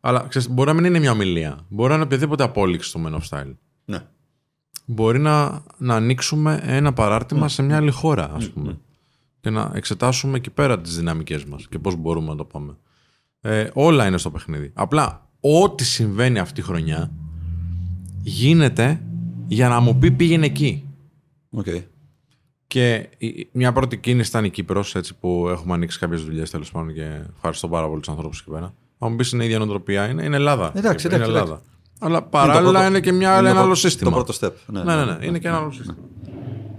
Αλλά 0.00 0.26
ξέρεις, 0.28 0.48
μπορεί 0.50 0.68
να 0.68 0.74
μην 0.74 0.84
είναι 0.84 0.98
μια 0.98 1.10
ομιλία. 1.10 1.58
Μπορεί 1.68 1.88
να 1.88 1.94
είναι 1.94 2.04
οποιαδήποτε 2.04 2.42
απόλυξη 2.42 2.92
του 2.92 3.02
Men 3.06 3.14
of 3.14 3.38
Style. 3.38 3.54
Ναι. 3.84 3.98
Μπορεί 4.84 5.18
να, 5.18 5.62
να 5.78 5.94
ανοίξουμε 5.94 6.60
ένα 6.64 6.92
παράρτημα 6.92 7.48
σε 7.48 7.62
μια 7.62 7.76
άλλη 7.76 7.90
χώρα, 7.90 8.30
ας 8.34 8.48
πούμε. 8.50 8.78
Και 9.46 9.52
να 9.52 9.70
εξετάσουμε 9.74 10.36
εκεί 10.36 10.50
πέρα 10.50 10.80
τις 10.80 10.96
δυναμικές 10.96 11.44
μας 11.44 11.66
και 11.68 11.78
πώς 11.78 11.96
μπορούμε 11.96 12.28
να 12.28 12.36
το 12.36 12.44
πάμε. 12.44 12.76
Ε, 13.40 13.70
όλα 13.72 14.06
είναι 14.06 14.18
στο 14.18 14.30
παιχνίδι. 14.30 14.70
Απλά, 14.74 15.28
ό,τι 15.40 15.84
συμβαίνει 15.84 16.38
αυτή 16.38 16.54
τη 16.54 16.62
χρονιά 16.62 17.10
γίνεται 18.22 19.00
για 19.46 19.68
να 19.68 19.80
μου 19.80 19.98
πει 19.98 20.10
πήγαινε 20.10 20.46
εκεί. 20.46 20.88
Οκ. 21.50 21.66
Και 22.66 23.08
η- 23.18 23.48
μια 23.52 23.72
πρώτη 23.72 23.96
κίνηση 23.98 24.28
ήταν 24.28 24.44
η 24.44 24.50
Κύπρος, 24.50 24.94
έτσι 24.94 25.14
που 25.20 25.48
έχουμε 25.50 25.74
ανοίξει 25.74 25.98
κάποιες 25.98 26.24
δουλειές 26.24 26.50
τέλος 26.50 26.70
πάντων 26.70 26.94
και 26.94 27.20
ευχαριστώ 27.34 27.68
πάρα 27.68 27.86
πολύ 27.88 28.00
τους 28.00 28.08
ανθρώπους 28.08 28.40
εκεί 28.40 28.50
πέρα. 28.50 28.74
Αν 28.98 29.10
μου 29.10 29.16
πεις 29.16 29.32
είναι 29.32 29.42
η 29.42 29.46
ίδια 29.46 29.58
νοοτροπία, 29.58 30.08
είναι, 30.08 30.24
είναι 30.24 30.36
Ελλάδα. 30.36 30.72
Εντάξει, 30.74 31.06
είναι 31.06 31.16
εντάξει, 31.16 31.32
Ελλάδα. 31.34 31.62
Αλλά 31.98 32.22
παράλληλα 32.22 32.70
πρώτο- 32.72 32.86
είναι 32.86 33.00
και 33.00 33.12
μια, 33.12 33.30
είναι 33.32 33.40
το 33.40 33.46
ένα 33.46 33.50
άλλο 33.58 33.64
πρώτο- 33.64 33.74
σύστημα. 33.80 34.10
Το 34.10 34.16
πρώτο 34.24 34.32
step. 34.40 34.52
Ναι, 34.66 34.82
Ναι, 34.82 35.04
ναι, 35.04 35.04
ναι. 35.12 35.26
Είναι 35.26 35.38
και 35.38 35.48
ένα 35.48 35.56
άλλο 35.56 35.70
σύστημα. 35.70 35.96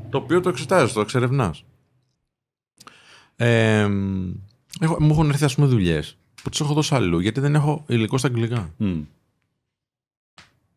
Το 0.10 0.17
οποίο 0.17 0.41
το 0.41 0.49
εξετάζεις, 0.49 0.93
το 0.93 0.99
εξερευνάς. 1.01 1.63
Ε, 3.39 3.89
έχω, 4.80 4.97
μου 5.00 5.12
έχουν 5.12 5.30
έρθει 5.30 5.43
ας 5.43 5.56
πούμε 5.56 5.67
δουλειές 5.67 6.17
που 6.43 6.50
τις 6.50 6.60
έχω 6.60 6.73
δώσει 6.73 6.95
αλλού 6.95 7.19
γιατί 7.19 7.39
δεν 7.39 7.56
έχω 7.56 7.84
υλικό 7.88 8.17
στα 8.17 8.28
αγγλικά. 8.28 8.73
Μμ. 8.78 9.02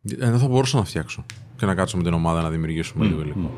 Ε, 0.03 0.31
δεν 0.31 0.39
θα 0.39 0.49
μπορούσα 0.49 0.77
να 0.77 0.85
φτιάξω 0.85 1.25
και 1.57 1.67
να 1.67 1.75
κάτσω 1.75 1.97
με 1.97 2.03
την 2.03 2.13
ομάδα 2.13 2.43
να 2.43 2.51
δημιουργήσουμε 2.51 3.07
λίγο 3.07 3.21
υλικό. 3.21 3.55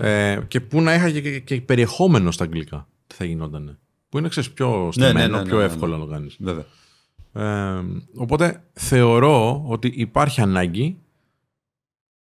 Ε, 0.00 0.40
και 0.48 0.60
που 0.60 0.80
να 0.80 0.94
είχα 0.94 1.10
και, 1.10 1.20
και, 1.20 1.40
και 1.40 1.60
περιεχόμενο 1.60 2.30
στα 2.30 2.44
αγγλικά. 2.44 2.88
Τι 3.06 3.14
θα 3.14 3.24
γινότανε. 3.24 3.78
Που 4.08 4.18
είναι 4.18 4.28
ξέρεις, 4.28 4.50
πιο 4.50 4.88
στημένο, 4.92 5.18
ναι, 5.18 5.26
ναι, 5.26 5.42
πιο 5.42 5.56
ναι, 5.56 5.64
ναι. 5.66 5.72
εύκολο 5.72 5.96
να 5.96 6.04
το 6.04 6.10
κάνεις. 6.10 6.36
Βέβαια. 6.38 6.64
Ε, 7.32 7.84
οπότε 8.14 8.62
θεωρώ 8.72 9.64
ότι 9.66 9.92
υπάρχει 9.94 10.40
ανάγκη 10.40 10.98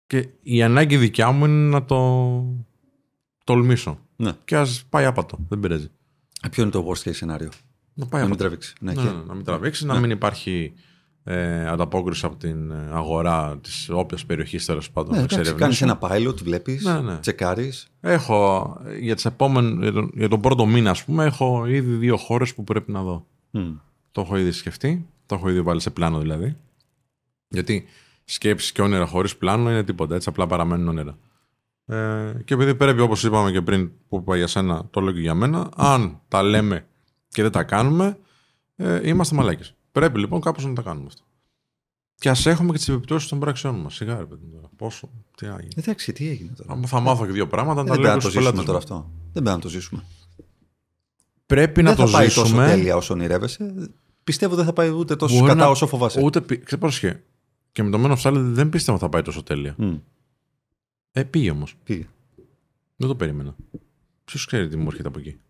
και 0.06 0.28
η 0.42 0.62
ανάγκη 0.62 0.96
δικιά 0.96 1.30
μου 1.30 1.44
είναι 1.44 1.68
να 1.68 1.84
το 1.84 1.96
τολμήσω. 3.44 3.98
Ναι. 4.16 4.32
Και 4.44 4.56
ας 4.56 4.84
πάει 4.88 5.04
άπατο, 5.04 5.38
δεν 5.48 5.60
πειράζει. 5.60 5.90
Ε, 6.42 6.48
Ποιο 6.48 6.62
είναι 6.62 6.72
το 6.72 6.86
worst 6.88 7.08
case 7.08 7.14
σενάριο. 7.14 7.50
Να 7.94 8.06
πάει 8.06 8.20
Να 8.22 8.26
μην 8.28 8.34
άπατο. 8.36 8.36
τραβήξει. 8.48 8.74
Ναι, 8.80 8.92
Ναι, 8.92 9.02
και- 9.02 9.08
ναι, 9.08 9.22
να 9.26 9.34
μην 9.34 9.44
τραβήξει, 9.44 9.86
να 9.86 10.00
μην 10.00 10.10
υπάρχει 10.10 10.72
ε, 11.24 11.66
ανταπόκριση 11.68 12.26
από 12.26 12.36
την 12.36 12.70
ε, 12.70 12.88
αγορά 12.92 13.58
της 13.62 13.88
όποιας 13.90 14.26
περιοχής 14.26 14.64
τέλος 14.64 14.90
πάντων. 14.90 15.10
Ναι, 15.14 15.18
να 15.18 15.24
εντάξει, 15.24 15.38
εξερευνήσω. 15.50 15.86
κάνεις 15.86 16.00
ένα 16.02 16.30
pilot, 16.30 16.42
βλέπεις, 16.42 16.84
Ναι, 16.84 17.00
ναι. 17.00 17.18
τσεκάρεις. 17.18 17.86
Έχω 18.00 18.76
ε, 18.86 18.96
για, 18.98 19.14
τις 19.14 19.24
επόμενες, 19.24 19.78
για, 19.82 19.92
τον, 19.92 20.10
για 20.14 20.28
τον 20.28 20.40
πρώτο 20.40 20.66
μήνα, 20.66 20.90
ας 20.90 21.04
πούμε, 21.04 21.24
έχω 21.24 21.66
ήδη 21.66 21.94
δύο 21.94 22.16
χώρες 22.16 22.54
που 22.54 22.64
πρέπει 22.64 22.92
να 22.92 23.02
δω. 23.02 23.26
Μμ. 23.50 23.72
Το 24.12 24.20
έχω 24.20 24.36
ήδη 24.36 24.50
σκεφτεί. 24.52 25.06
Το 25.26 25.34
έχω 25.34 25.48
ήδη 25.48 25.62
βάλει 25.62 25.80
σε 25.80 25.90
πλάνο 25.90 26.18
δηλαδή. 26.18 26.56
Γιατί 27.48 27.84
σκέψεις 28.24 28.72
και 28.72 28.82
όνειρα 28.82 29.06
χωρίς 29.06 29.36
πλάνο 29.36 29.70
είναι 29.70 29.82
τίποτα. 29.84 30.14
Έτσι 30.14 30.28
απλά 30.28 30.46
παραμένουν 30.46 30.88
όνειρα. 30.88 31.16
Ε, 31.86 32.32
και 32.44 32.54
επειδή 32.54 32.74
πρέπει, 32.74 33.00
όπως 33.00 33.24
είπαμε 33.24 33.50
και 33.50 33.62
πριν 33.62 33.90
που 34.08 34.16
είπα 34.16 34.36
για 34.36 34.46
σένα, 34.46 34.86
το 34.90 35.00
λέω 35.00 35.12
και 35.12 35.20
για 35.20 35.34
μένα, 35.34 35.68
αν 35.76 36.20
τα 36.28 36.42
λέμε 36.42 36.86
και 37.28 37.42
δεν 37.42 37.50
τα 37.50 37.62
κάνουμε, 37.64 38.18
ε, 38.76 39.08
είμαστε 39.08 39.34
μαλάκες. 39.34 39.74
Πρέπει 39.92 40.18
λοιπόν 40.18 40.40
κάπως 40.40 40.64
να 40.66 40.72
τα 40.72 40.82
κάνουμε 40.82 41.06
αυτό. 41.06 41.22
Και 42.14 42.28
ας 42.30 42.46
έχουμε 42.46 42.70
και 42.72 42.76
τις 42.78 42.88
επιπτώσεις 42.88 43.28
των 43.28 43.38
πράξεών 43.38 43.74
μας. 43.74 43.94
Σιγά, 43.94 44.16
ρε 44.18 44.24
παιδί 44.24 44.46
τώρα. 44.52 44.68
Πόσο, 44.76 45.10
τι 45.36 45.46
έγινε. 45.46 45.68
Εντάξει, 45.74 46.12
τι 46.12 46.28
έγινε 46.28 46.52
τώρα. 46.56 46.72
Άμα 46.72 46.86
θα 46.86 47.00
μάθω 47.00 47.26
και 47.26 47.32
δύο 47.32 47.46
πράγματα, 47.46 47.82
να 47.82 47.82
δεν 47.82 47.92
τα 47.92 47.92
πρέπει 47.92 48.06
λέω 48.06 48.14
να 48.16 48.20
το 48.22 48.28
στου 48.28 48.38
πελάτε. 48.38 48.56
ζήσουμε 48.56 48.66
τώρα 48.72 48.78
αυτό. 48.78 49.10
Δεν 49.32 49.42
πρέπει 49.42 49.56
να 49.56 49.62
το 49.62 49.68
ζήσουμε. 49.68 50.04
Πρέπει 51.46 51.82
να 51.82 51.88
δεν 51.94 52.04
το 52.04 52.10
θα 52.10 52.16
πάει 52.16 52.26
τόσο 52.26 52.44
ζήσουμε. 52.44 52.66
τέλεια 52.66 52.96
όσο 52.96 53.14
ονειρεύεσαι. 53.14 53.90
Πιστεύω 54.24 54.54
δεν 54.54 54.64
θα 54.64 54.72
πάει 54.72 54.88
ούτε 54.90 55.16
τόσο 55.16 55.34
Μπορεί 55.34 55.46
κατά 55.48 55.60
να- 55.64 55.70
όσο 55.70 55.86
φοβάσαι. 55.86 56.20
Ούτε. 56.22 56.40
πι- 56.40 56.64
Ξέρεις 56.64 56.84
πώς 56.84 56.96
είχε. 56.96 57.22
Και 57.72 57.82
με 57.82 57.90
το 57.90 58.02
Men 58.04 58.16
of 58.16 58.22
Style 58.30 58.34
δεν 58.40 58.68
πίστευα 58.68 58.98
θα 58.98 59.08
πάει 59.08 59.22
τόσο 59.22 59.42
τέλεια. 59.42 59.74
Μμ, 59.78 59.94
Ε, 61.16 61.24
πήγε 61.24 61.50
όμως. 61.50 61.74
πήγε. 61.84 62.06
Δεν 62.96 63.08
το 63.08 63.16
περίμενα. 63.16 63.56
Ποιος 64.24 64.46
ξέρει 64.46 64.68
τι 64.68 64.76
μου 64.76 64.86
έρχεται 64.86 65.08
από 65.08 65.18
εκεί. 65.18 65.40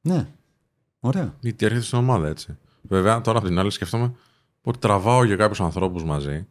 Ναι. 0.00 0.26
Ωραία. 1.00 1.36
Γιατί 1.40 1.64
έρχεται 1.64 1.84
στην 1.84 1.98
ομάδα 1.98 2.28
έτσι. 2.28 2.58
Βέβαια, 2.82 3.20
τώρα 3.20 3.38
από 3.38 3.46
την 3.46 3.58
άλλη 3.58 3.70
σκέφτομαι 3.70 4.14
ότι 4.62 4.78
τραβάω 4.78 5.24
για 5.24 5.36
κάποιους 5.36 5.60
ανθρώπους 5.60 6.04
μαζί 6.04 6.46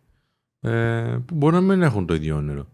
ε, 0.59 1.17
που 1.25 1.35
μπορεί 1.35 1.53
να 1.53 1.61
μην 1.61 1.81
έχουν 1.81 2.05
το 2.05 2.13
ίδιο 2.13 2.35
όνειρο. 2.35 2.67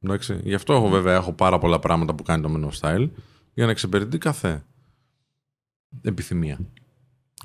Εντάξει. 0.00 0.40
Γι' 0.42 0.54
αυτό 0.54 0.72
έχω 0.72 0.88
βέβαια 0.88 1.14
έχω 1.14 1.32
πάρα 1.32 1.58
πολλά 1.58 1.78
πράγματα 1.78 2.14
που 2.14 2.22
κάνει 2.22 2.42
το 2.42 2.54
Men 2.54 2.70
of 2.70 2.80
Style 2.80 3.10
για 3.54 3.64
να 3.64 3.70
εξυπηρετεί 3.70 4.18
κάθε 4.18 4.64
επιθυμία. 6.02 6.58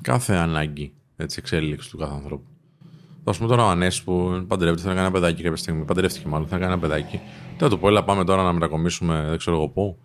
Κάθε 0.02 0.34
ανάγκη 0.34 0.94
έτσι, 1.16 1.38
εξέλιξη 1.38 1.90
του 1.90 1.96
κάθε 1.96 2.14
ανθρώπου. 2.14 2.46
Α 3.24 3.32
πούμε 3.32 3.48
τώρα 3.48 3.64
ο 3.64 3.68
Ανέσης 3.68 4.02
που 4.02 4.44
παντρεύεται, 4.48 4.80
θέλει 4.82 4.94
να 4.94 5.00
κάνει 5.00 5.06
ένα 5.14 5.20
παιδάκι 5.20 5.42
κάποια 5.42 5.56
στιγμή. 5.56 5.84
Παντρεύτηκε 5.84 6.28
μάλλον, 6.28 6.48
θέλει 6.48 6.60
να 6.60 6.66
κάνει 6.66 6.80
ένα 6.82 6.88
παιδάκι. 6.88 7.16
Δεν 7.48 7.58
θα 7.58 7.68
του 7.68 7.78
πω, 7.78 7.88
έλα 7.88 8.04
πάμε 8.04 8.24
τώρα 8.24 8.42
να 8.42 8.52
μετακομίσουμε, 8.52 9.26
δεν 9.28 9.38
ξέρω 9.38 9.56
εγώ 9.56 9.68
πού. 9.68 9.98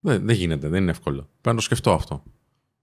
Δεν, 0.00 0.26
δεν 0.26 0.36
γίνεται, 0.36 0.68
δεν 0.68 0.82
είναι 0.82 0.90
εύκολο. 0.90 1.16
Πρέπει 1.16 1.48
να 1.48 1.54
το 1.54 1.60
σκεφτώ 1.60 1.92
αυτό. 1.92 2.22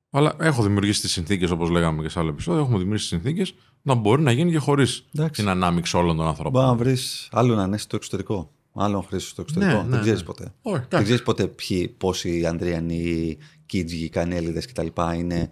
Αλλά 0.09 0.33
έχω 0.39 0.63
δημιουργήσει 0.63 1.01
τις 1.01 1.11
συνθήκες, 1.11 1.49
όπως 1.51 1.69
λέγαμε 1.69 2.01
και 2.01 2.09
σε 2.09 2.19
άλλο 2.19 2.29
επεισόδιο, 2.29 2.61
έχουμε 2.61 2.77
δημιουργήσει 2.77 3.07
συνθήκες 3.07 3.53
να 3.81 3.93
μπορεί 3.93 4.21
να 4.21 4.31
γίνει 4.31 4.51
και 4.51 4.57
χωρίς 4.57 5.05
Εντάξει. 5.15 5.41
την 5.41 5.49
ανάμειξη 5.49 5.97
όλων 5.97 6.17
των 6.17 6.27
ανθρώπων. 6.27 6.51
Μπορεί 6.51 6.65
να 6.65 6.75
βρεις 6.75 7.27
άλλον 7.31 7.59
ανέστη 7.59 7.83
στο 7.83 7.95
εξωτερικό. 7.95 8.51
Άλλον 8.75 9.03
χρήστη 9.03 9.29
στο 9.29 9.41
εξωτερικό. 9.41 9.77
Ναι, 9.77 9.83
ναι, 9.83 9.89
δεν 9.89 10.01
ξέρεις 10.01 10.19
ναι. 10.19 10.25
ποτέ. 10.25 10.43
Όχι, 10.61 10.75
Δεν 10.75 10.83
εντάξει. 10.83 11.03
ξέρεις 11.03 11.23
ποτέ 11.23 11.47
ποιοι, 11.47 11.87
πόσοι 11.87 12.45
Ανδριανοί, 12.45 13.37
Κίτζοι, 13.65 14.09
Κανέλιδες 14.09 14.65
κτλ. 14.65 14.87
είναι 15.17 15.49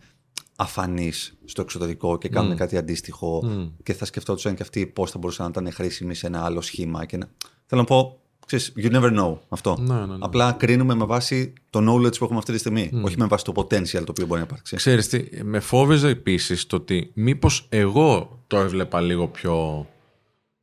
αφανείς 0.62 1.38
στο 1.46 1.62
εξωτερικό 1.62 2.18
και 2.18 2.30
κάνουν 2.30 2.52
Μμ. 2.52 2.56
κάτι 2.56 2.78
αντίστοιχο 2.78 3.42
Μμ. 3.46 3.68
και 3.84 3.94
θα 3.94 4.06
σκεφτόντουσαν 4.06 4.56
και 4.56 4.62
αυτοί 4.64 4.86
πώς 4.88 5.12
θα 5.12 5.18
μπορούσαν 5.18 5.46
να 5.46 5.52
ήταν 5.62 5.74
χρήσιμοι 5.74 6.14
σε 6.16 6.28
ένα 6.28 6.44
άλλο 6.44 6.62
σχήμα. 6.62 7.06
Και 7.06 7.18
να... 7.18 7.30
Θέλω 7.66 7.82
να 7.82 7.88
πω, 7.88 8.20
ξέρεις, 8.46 8.74
you 8.78 8.92
never 8.92 9.20
know 9.20 9.38
αυτό. 9.50 9.78
Ναι, 9.80 9.94
ναι, 9.94 10.06
ναι. 10.06 10.16
Απλά 10.20 10.52
κρίνουμε 10.52 10.96
με 10.96 11.06
βάση 11.06 11.54
το 11.70 11.80
knowledge 11.80 12.18
που 12.18 12.24
έχουμε 12.24 12.38
αυτή 12.40 12.52
τη 12.52 12.58
στιγμή. 12.58 12.92
Όχι 13.04 13.18
με 13.18 13.26
βάση 13.26 13.44
το 13.44 13.52
potential 13.56 14.04
το 14.04 14.06
οποίο 14.10 14.26
μπορεί 14.26 14.40
να 14.40 14.46
υπάρξει. 14.46 14.76
Ξέρεις 14.76 15.08
τι, 15.08 15.44
με 15.44 15.60
φόβιζε 15.60 16.08
επίσης 16.10 16.66
το 16.66 16.76
ότι 16.76 17.12
μήπως 17.14 17.66
εγώ 17.70 18.40
το 18.48 18.58
έβλεπα 18.58 19.02
λίγο 19.02 19.28
πιο 19.28 19.88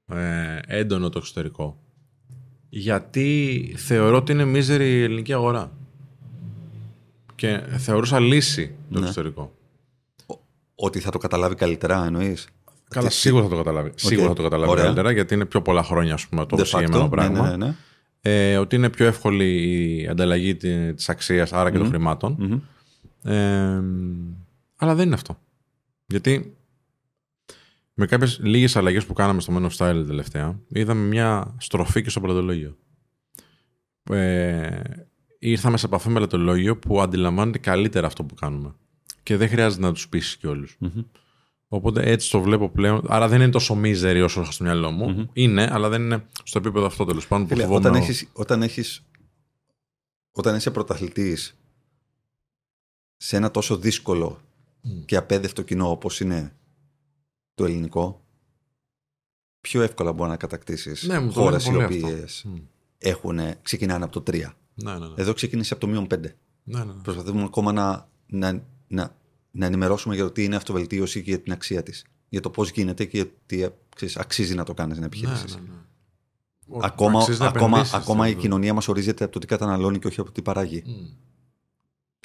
ε, 0.07 0.59
έντονο 0.67 1.09
το 1.09 1.19
εξωτερικό. 1.19 1.79
Γιατί 2.69 3.75
θεωρώ 3.77 4.17
ότι 4.17 4.33
είναι 4.33 4.45
μίζερη 4.45 4.91
η 4.91 5.03
ελληνική 5.03 5.33
αγορά. 5.33 5.73
Και 7.35 7.61
θεωρούσα 7.79 8.21
λύση 8.21 8.75
το 8.93 8.99
Ναι. 8.99 9.07
εξωτερικό. 9.07 9.53
Ότι 10.79 11.01
θα 11.01 11.11
το 11.11 11.19
καταλάβει 11.19 11.55
καλύτερα, 11.55 12.05
εννοείς; 12.05 12.49
Καλά, 12.89 13.11
σίγουρα 13.11 13.43
θα 13.43 13.49
το 13.49 13.57
καταλάβει. 13.57 13.93
Σίγουρα 13.95 14.29
θα 14.29 14.35
το 14.35 14.43
καταλάβει 14.43 14.71
Ωραία. 14.71 14.85
καλύτερα, 14.85 15.11
γιατί 15.11 15.35
είναι 15.35 15.45
πιο 15.45 15.63
πολλά 15.63 15.83
χρόνια, 15.83 16.15
ας 16.15 16.27
πούμε, 16.27 16.47
το 16.47 16.57
De 16.57 16.67
συγκεκριμένο 16.67 17.05
facto, 17.05 17.11
πράγμα. 17.11 17.43
Ναι, 17.43 17.57
ναι, 17.57 17.67
ναι. 17.67 17.75
Ε, 18.21 18.57
ότι 18.57 18.77
είναι 18.77 18.91
πιο 18.91 19.07
εύκολη 19.07 19.45
η 20.03 20.09
ανταλλαγή 20.09 20.57
τη 20.57 20.75
αξίας, 21.07 21.53
άρα 21.53 21.71
και 21.71 21.79
των 21.79 21.89
χρημάτων. 21.89 22.37
Μμμ. 22.39 22.61
Ε, 23.33 23.83
αλλά 24.77 24.95
δεν 24.95 25.07
είναι 25.07 25.15
αυτό. 25.15 25.39
Γιατί 26.07 26.57
με 27.95 28.07
κάποιες 28.07 28.39
λίγες 28.43 28.77
αλλαγές 28.77 29.07
που 29.07 29.13
κάναμε 29.13 29.41
στο 29.41 29.53
Men 29.57 29.71
of 29.71 29.77
Style 29.77 30.05
τελευταία, 30.07 30.59
είδαμε 30.69 31.07
μια 31.07 31.55
στροφή 31.59 32.03
και 32.03 32.11
στο 32.11 32.21
πελατολόγιο. 32.21 32.77
Ε, 34.11 34.81
ήρθαμε 35.39 35.77
σε 35.77 35.87
επαφή 35.87 36.09
με 36.09 36.15
πελατολόγιο 36.15 36.77
που 36.77 37.01
αντιλαμβάνεται 37.01 37.59
καλύτερα 37.59 38.07
αυτό 38.07 38.25
που 38.25 38.35
κάνουμε. 38.35 38.75
Και 39.27 39.37
δεν 39.37 39.49
χρειάζεται 39.49 39.83
να 39.83 39.93
τους 39.93 40.09
πείσει 40.09 40.39
κι 40.39 40.47
όλου. 40.47 40.67
Μμμ. 40.79 41.03
Οπότε 41.69 42.11
έτσι 42.11 42.31
το 42.31 42.41
βλέπω 42.41 42.69
πλέον. 42.69 43.05
Άρα 43.09 43.29
δεν 43.29 43.41
είναι 43.41 43.51
τόσο 43.51 43.75
μίζερη 43.75 44.23
όσο 44.23 44.41
έχω 44.41 44.51
στο 44.53 44.65
μυαλό 44.65 44.91
μου. 44.91 45.31
Είναι, 45.33 45.69
αλλά 45.73 45.89
δεν 45.89 46.03
είναι 46.03 46.27
στο 46.43 46.59
επίπεδο 46.59 46.87
αυτό 46.87 47.05
τέλος 47.05 47.27
πάντων 47.27 47.47
που 47.47 47.53
Φίλε, 47.53 47.63
φοβόμαι. 47.67 47.81
όταν 47.89 47.95
εγώ. 47.95 48.05
έχεις, 48.05 48.29
όταν 48.33 48.63
έχεις, 48.63 49.05
όταν 50.31 50.57
είσαι 50.57 50.71
πρωταθλητής 50.71 51.59
σε 53.17 53.37
ένα 53.37 53.51
τόσο 53.51 53.77
δύσκολο 53.77 54.41
και 55.05 55.17
απέδευτο 55.17 55.63
κοινό 55.63 55.91
όπως 55.91 56.21
είναι 56.21 56.57
το 57.55 57.65
ελληνικό, 57.65 58.25
πιο 59.61 59.83
εύκολα 59.83 60.13
μπορεί 60.13 60.31
να 60.31 60.37
κατακτήσεις 60.37 61.03
Ναι, 61.03 61.19
μου 61.19 61.33
το 61.33 61.41
χώρες 61.41 61.67
οι 61.67 61.71
λένε 61.71 61.85
πολύ 61.85 62.03
οποίες 62.03 62.23
αυτό. 62.37 62.49
Μμ. 62.49 62.57
έχουν, 62.99 63.41
ξεκινάνε 63.63 64.05
από 64.05 64.21
το 64.21 64.33
3. 64.33 64.53
Ναι, 64.75 64.93
ναι, 64.93 64.99
ναι. 64.99 65.15
Εδώ 65.17 65.33
ξεκίνησε 65.33 65.73
από 65.75 65.83
το 65.87 65.91
μείον 65.91 66.05
5. 66.05 66.09
ναι, 66.19 66.29
ναι, 66.65 66.85
ναι. 66.85 66.93
Προσπαθούμε 67.03 67.43
ακόμα 67.43 67.73
να, 67.73 68.09
να, 68.27 68.75
να, 68.87 69.17
να 69.51 69.67
ενημερώσουμε 69.67 70.15
για 70.15 70.25
το 70.25 70.31
τι 70.31 70.45
είναι 70.45 70.57
αυτοβελτίωση 70.57 71.23
και 71.23 71.31
για 71.31 71.41
την 71.41 71.53
αξία 71.53 71.83
της. 71.83 72.05
Για 72.29 72.41
το 72.41 72.51
πώς 72.51 72.71
γίνεται 72.71 73.05
και 73.05 73.27
τι 73.47 73.67
ξέρεις, 73.97 74.17
αξίζει 74.17 74.55
να 74.55 74.65
το 74.65 74.75
κάνεις 74.75 74.97
ένα 74.97 75.07
επιχείρηση. 75.07 75.45
Ναι, 75.45 75.61
ναι, 75.61 75.69
ναι. 75.69 75.75
Όχι, 76.69 76.87
Ακόμα, 76.87 77.19
αξίζει 77.19 77.41
να 77.41 77.47
ακόμα, 77.47 77.67
επενδύσεις, 77.67 77.95
ακόμα 77.95 78.25
η 78.25 78.29
δηλαδή. 78.29 78.47
κοινωνία 78.47 78.75
μας 78.75 78.89
ορίζεται 78.89 79.25
από 79.25 79.33
το 79.33 79.39
τι 79.39 79.47
καταναλώνει 79.47 79.99
και 79.99 80.07
όχι 80.07 80.21
από 80.21 80.29
το 80.29 80.35
τι 80.35 80.43
παράγει. 80.43 80.83
Μμ. 80.87 81.07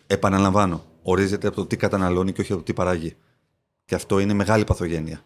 Επαναλαμβάνω, 0.08 0.86
ορίζεται 1.02 1.48
από 1.48 1.56
το 1.56 1.66
τι 1.66 1.78
καταναλώνει 1.78 2.32
και 2.34 2.42
όχι 2.42 2.52
από 2.52 2.62
το 2.62 2.68
τι 2.68 2.74
παράγει. 2.74 3.16
Και 3.86 3.96
αυτό 3.96 4.20
είναι 4.20 4.34
μεγάλη 4.34 4.64
παθογένεια. 4.64 5.22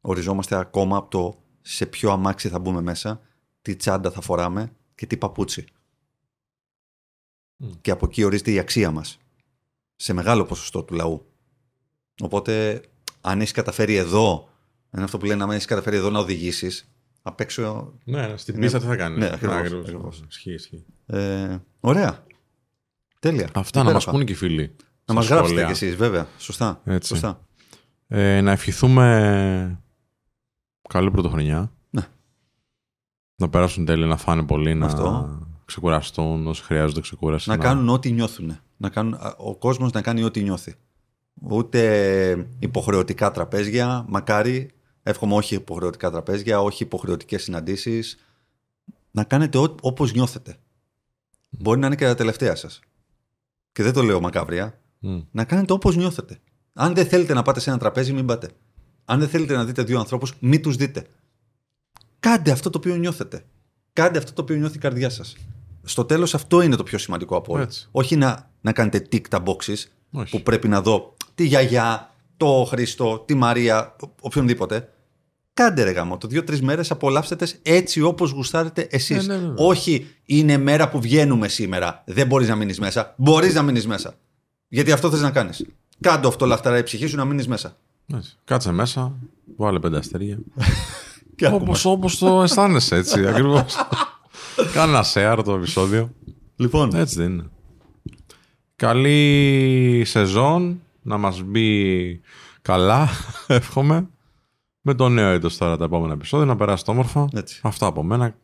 Οριζόμαστε 0.00 0.56
ακόμα 0.56 0.96
από 0.96 1.10
το 1.10 1.38
σε 1.60 1.86
ποιο 1.86 2.10
αμάξι 2.10 2.48
θα 2.48 2.58
μπούμε 2.58 2.80
μέσα, 2.80 3.20
τι 3.62 3.76
τσάντα 3.76 4.10
θα 4.10 4.20
φοράμε 4.20 4.72
και 4.94 5.06
τι 5.06 5.16
παπούτσι. 5.16 5.64
Μμ. 7.56 7.70
Και 7.80 7.90
από 7.90 8.06
εκεί 8.06 8.24
ορίζεται 8.24 8.50
η 8.50 8.58
αξία 8.58 8.90
μας. 8.90 9.18
Σε 10.00 10.12
μεγάλο 10.12 10.44
ποσοστό 10.44 10.82
του 10.82 10.94
λαού. 10.94 11.32
Οπότε, 12.20 12.82
αν 13.20 13.40
έχεις 13.40 13.52
καταφέρει 13.52 13.94
εδώ, 13.96 14.48
είναι 14.94 15.04
αυτό 15.04 15.18
που 15.18 15.24
λένε, 15.24 15.42
αν 15.42 15.50
έχεις 15.50 15.64
καταφέρει 15.64 15.96
εδώ 15.96 16.10
να 16.10 16.18
οδηγήσεις, 16.18 16.90
απ' 17.22 17.40
έξω. 17.40 17.92
Ναι, 18.04 18.26
ναι, 18.26 18.36
στην 18.36 18.54
Είναι- 18.54 18.62
πίστα 18.64 18.78
τι 18.78 18.86
θα 18.86 18.96
κάνεις. 18.96 19.18
Ναι, 19.18 19.26
ακριβώς, 19.32 19.56
ακριβώς. 19.56 19.80
ακριβώς. 19.84 20.24
Ισχύει, 20.28 20.52
ισχύει. 20.52 20.84
Ε, 21.06 21.56
ωραία. 21.80 22.24
Τέλεια. 23.20 23.48
Αυτά 23.54 23.78
να 23.82 23.84
μας 23.92 24.02
Υπέροχα. 24.02 24.10
πούνε 24.10 24.24
και 24.24 24.32
οι 24.32 24.34
φίλοι. 24.34 24.76
Να 25.04 25.14
μας 25.14 25.24
στα 25.24 25.34
γράψετε 25.34 25.60
σχόλια. 25.60 25.76
κι 25.78 25.84
εσείς, 25.84 25.96
βέβαια. 25.98 26.26
Σωστά. 26.38 26.80
Έτσι. 26.84 27.08
Σωστά. 27.08 27.46
Ε, 28.08 28.40
να 28.40 28.50
ευχηθούμε 28.52 29.80
καλή 30.88 31.10
πρωτοχρονιά. 31.10 31.72
Ναι. 31.90 32.06
Να 33.36 33.48
περάσουν 33.48 33.84
τέλεια, 33.84 34.06
να 34.06 34.16
φάνε 34.16 34.42
πολύ, 34.42 34.74
να 34.74 34.86
Αυτό. 34.86 35.38
ξεκουραστούν 35.64 36.46
όσοι 36.46 36.62
χρειάζονται 36.62 37.00
ξεκούραση. 37.00 37.48
Να 37.48 37.56
κάνουν 37.56 37.88
ό,τι 37.88 38.12
νιώθουν. 38.12 38.58
Να 38.80 38.88
κάνουν, 38.88 39.14
α, 39.14 39.34
ο 39.38 39.56
κόσμος 39.56 39.92
να 39.92 40.02
κάνει 40.02 40.22
ό,τι 40.22 40.42
νιώθει. 40.42 40.74
Ούτε 41.42 42.48
υποχρεωτικά 42.58 43.30
τραπέζια, 43.30 44.04
μακάρι. 44.08 44.70
Εύχομαι 45.02 45.34
όχι 45.34 45.54
υποχρεωτικά 45.54 46.10
τραπέζια, 46.10 46.60
όχι 46.60 46.82
υποχρεωτικές 46.82 47.42
συναντήσεις. 47.42 48.18
Να 49.10 49.24
κάνετε 49.24 49.58
ό, 49.58 49.74
όπως 49.80 50.12
νιώθετε. 50.12 50.56
Μπορεί 51.48 51.80
να 51.80 51.86
είναι 51.86 51.96
και 51.96 52.04
τα 52.04 52.14
τελευταία 52.14 52.54
σας. 52.54 52.80
Και 53.72 53.82
δεν 53.82 53.92
το 53.92 54.02
λέω 54.02 54.20
μακάβρια. 54.20 54.80
Μμ. 54.98 55.20
Να 55.30 55.44
κάνετε 55.44 55.72
όπως 55.72 55.96
νιώθετε. 55.96 56.38
Αν 56.72 56.94
δεν 56.94 57.06
θέλετε 57.06 57.34
να 57.34 57.42
πάτε 57.42 57.60
σε 57.60 57.70
ένα 57.70 57.78
τραπέζι, 57.78 58.12
μην 58.12 58.26
πάτε. 58.26 58.50
Αν 59.04 59.18
δεν 59.18 59.28
θέλετε 59.28 59.54
να 59.54 59.64
δείτε 59.64 59.82
δύο 59.82 59.98
ανθρώπους, 59.98 60.34
μην 60.40 60.62
τους 60.62 60.76
δείτε. 60.76 61.06
Κάντε 62.20 62.50
αυτό 62.50 62.70
το 62.70 62.78
οποίο 62.78 62.96
νιώθετε. 62.96 63.44
Κάντε 63.92 64.18
αυτό 64.18 64.32
το 64.32 64.42
οποίο 64.42 64.56
νιώθει 64.56 64.76
η 64.76 64.80
καρδιά 64.80 65.10
σας. 65.10 65.36
Στο 65.82 66.04
τέλος 66.04 66.34
αυτό 66.34 66.60
είναι 66.62 66.76
το 66.76 66.82
πιο 66.82 66.98
σημαντικό 66.98 67.36
από 67.36 67.52
όλα. 67.54 67.62
Έτσι. 67.62 67.88
Όχι 67.90 68.16
να, 68.16 68.50
να 68.60 68.72
κάνετε 68.72 69.06
tick 69.12 69.28
τα 69.28 69.42
boxes 69.46 69.84
Όχι. 70.12 70.36
που 70.36 70.42
πρέπει 70.42 70.68
να 70.68 70.82
δω 70.82 71.14
τη 71.34 71.44
γιαγιά, 71.46 72.14
το 72.36 72.64
Χριστό, 72.68 73.22
τη 73.26 73.34
Μαρία, 73.34 73.96
ο- 74.04 74.08
οποιονδήποτε. 74.20 74.92
Κάντε 75.54 75.82
ρε 75.82 75.90
γάμο, 75.90 76.18
το 76.18 76.28
δύο-τρεις 76.28 76.62
μέρες 76.62 76.90
απολαύστε 76.90 77.36
τες 77.36 77.58
έτσι 77.62 78.00
όπως 78.02 78.30
γουστάρετε 78.30 78.86
εσείς. 78.90 79.26
Ναι, 79.26 79.36
ναι, 79.36 79.46
ναι. 79.46 79.52
Όχι 79.56 80.06
είναι 80.24 80.56
μέρα 80.56 80.88
που 80.88 81.00
βγαίνουμε 81.00 81.48
σήμερα. 81.48 82.02
Δεν 82.06 82.26
μπορείς 82.26 82.48
να 82.48 82.54
μείνεις 82.56 82.78
μέσα. 82.80 83.14
Μπορείς 83.16 83.54
να 83.54 83.62
μείνεις 83.62 83.86
μέσα. 83.86 84.14
Γιατί 84.68 84.92
αυτό 84.92 85.10
θες 85.10 85.20
να 85.20 85.30
κάνεις. 85.30 85.66
Κάντο 86.00 86.28
αυτό 86.28 86.46
λαχταρά 86.46 86.78
η 86.78 86.82
ψυχή 86.82 87.06
σου 87.06 87.16
να 87.16 87.24
μείνεις 87.24 87.48
μέσα. 87.48 87.76
Έτσι. 88.14 88.36
Κάτσε 88.44 88.72
μέσα, 88.72 89.12
βάλε 89.56 89.78
πέντε 89.78 89.96
αστέρια. 89.98 90.38
Και 91.36 91.46
όπως, 91.46 91.84
όπως 91.84 92.18
το 92.18 92.42
αισθάνεσαι 92.42 92.96
έτσι, 92.96 93.26
ακριβώς. 93.28 93.76
Κάνε 94.72 94.92
ένα 94.92 95.04
share 95.14 95.42
το 95.44 95.52
επεισόδιο. 95.54 96.10
Λοιπόν, 96.56 96.94
Έτσι 96.94 97.16
δεν 97.16 97.32
είναι. 97.32 97.50
Καλή 98.76 100.02
σεζόν, 100.06 100.82
να 101.02 101.16
μας 101.16 101.42
μπει 101.42 102.20
καλά, 102.62 103.08
εύχομαι. 103.46 104.08
Με 104.80 104.94
το 104.94 105.08
νέο 105.08 105.28
έτος 105.28 105.56
τώρα 105.56 105.76
τα 105.76 105.84
επόμενα 105.84 106.12
επεισόδια, 106.12 106.46
να 106.46 106.56
περάσετε 106.56 106.90
όμορφα. 106.90 107.28
Έτσι. 107.32 107.60
Αυτά 107.62 107.86
από 107.86 108.02
μένα. 108.02 108.34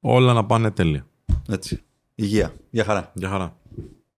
όλα 0.00 0.32
να 0.32 0.44
πάνε 0.44 0.70
τέλεια. 0.70 1.06
Έτσι. 1.48 1.82
Υγεία. 2.14 2.52
Γεια 2.70 2.84
χαρά. 2.84 3.10
Γεια 3.14 3.28
χαρά. 3.28 3.56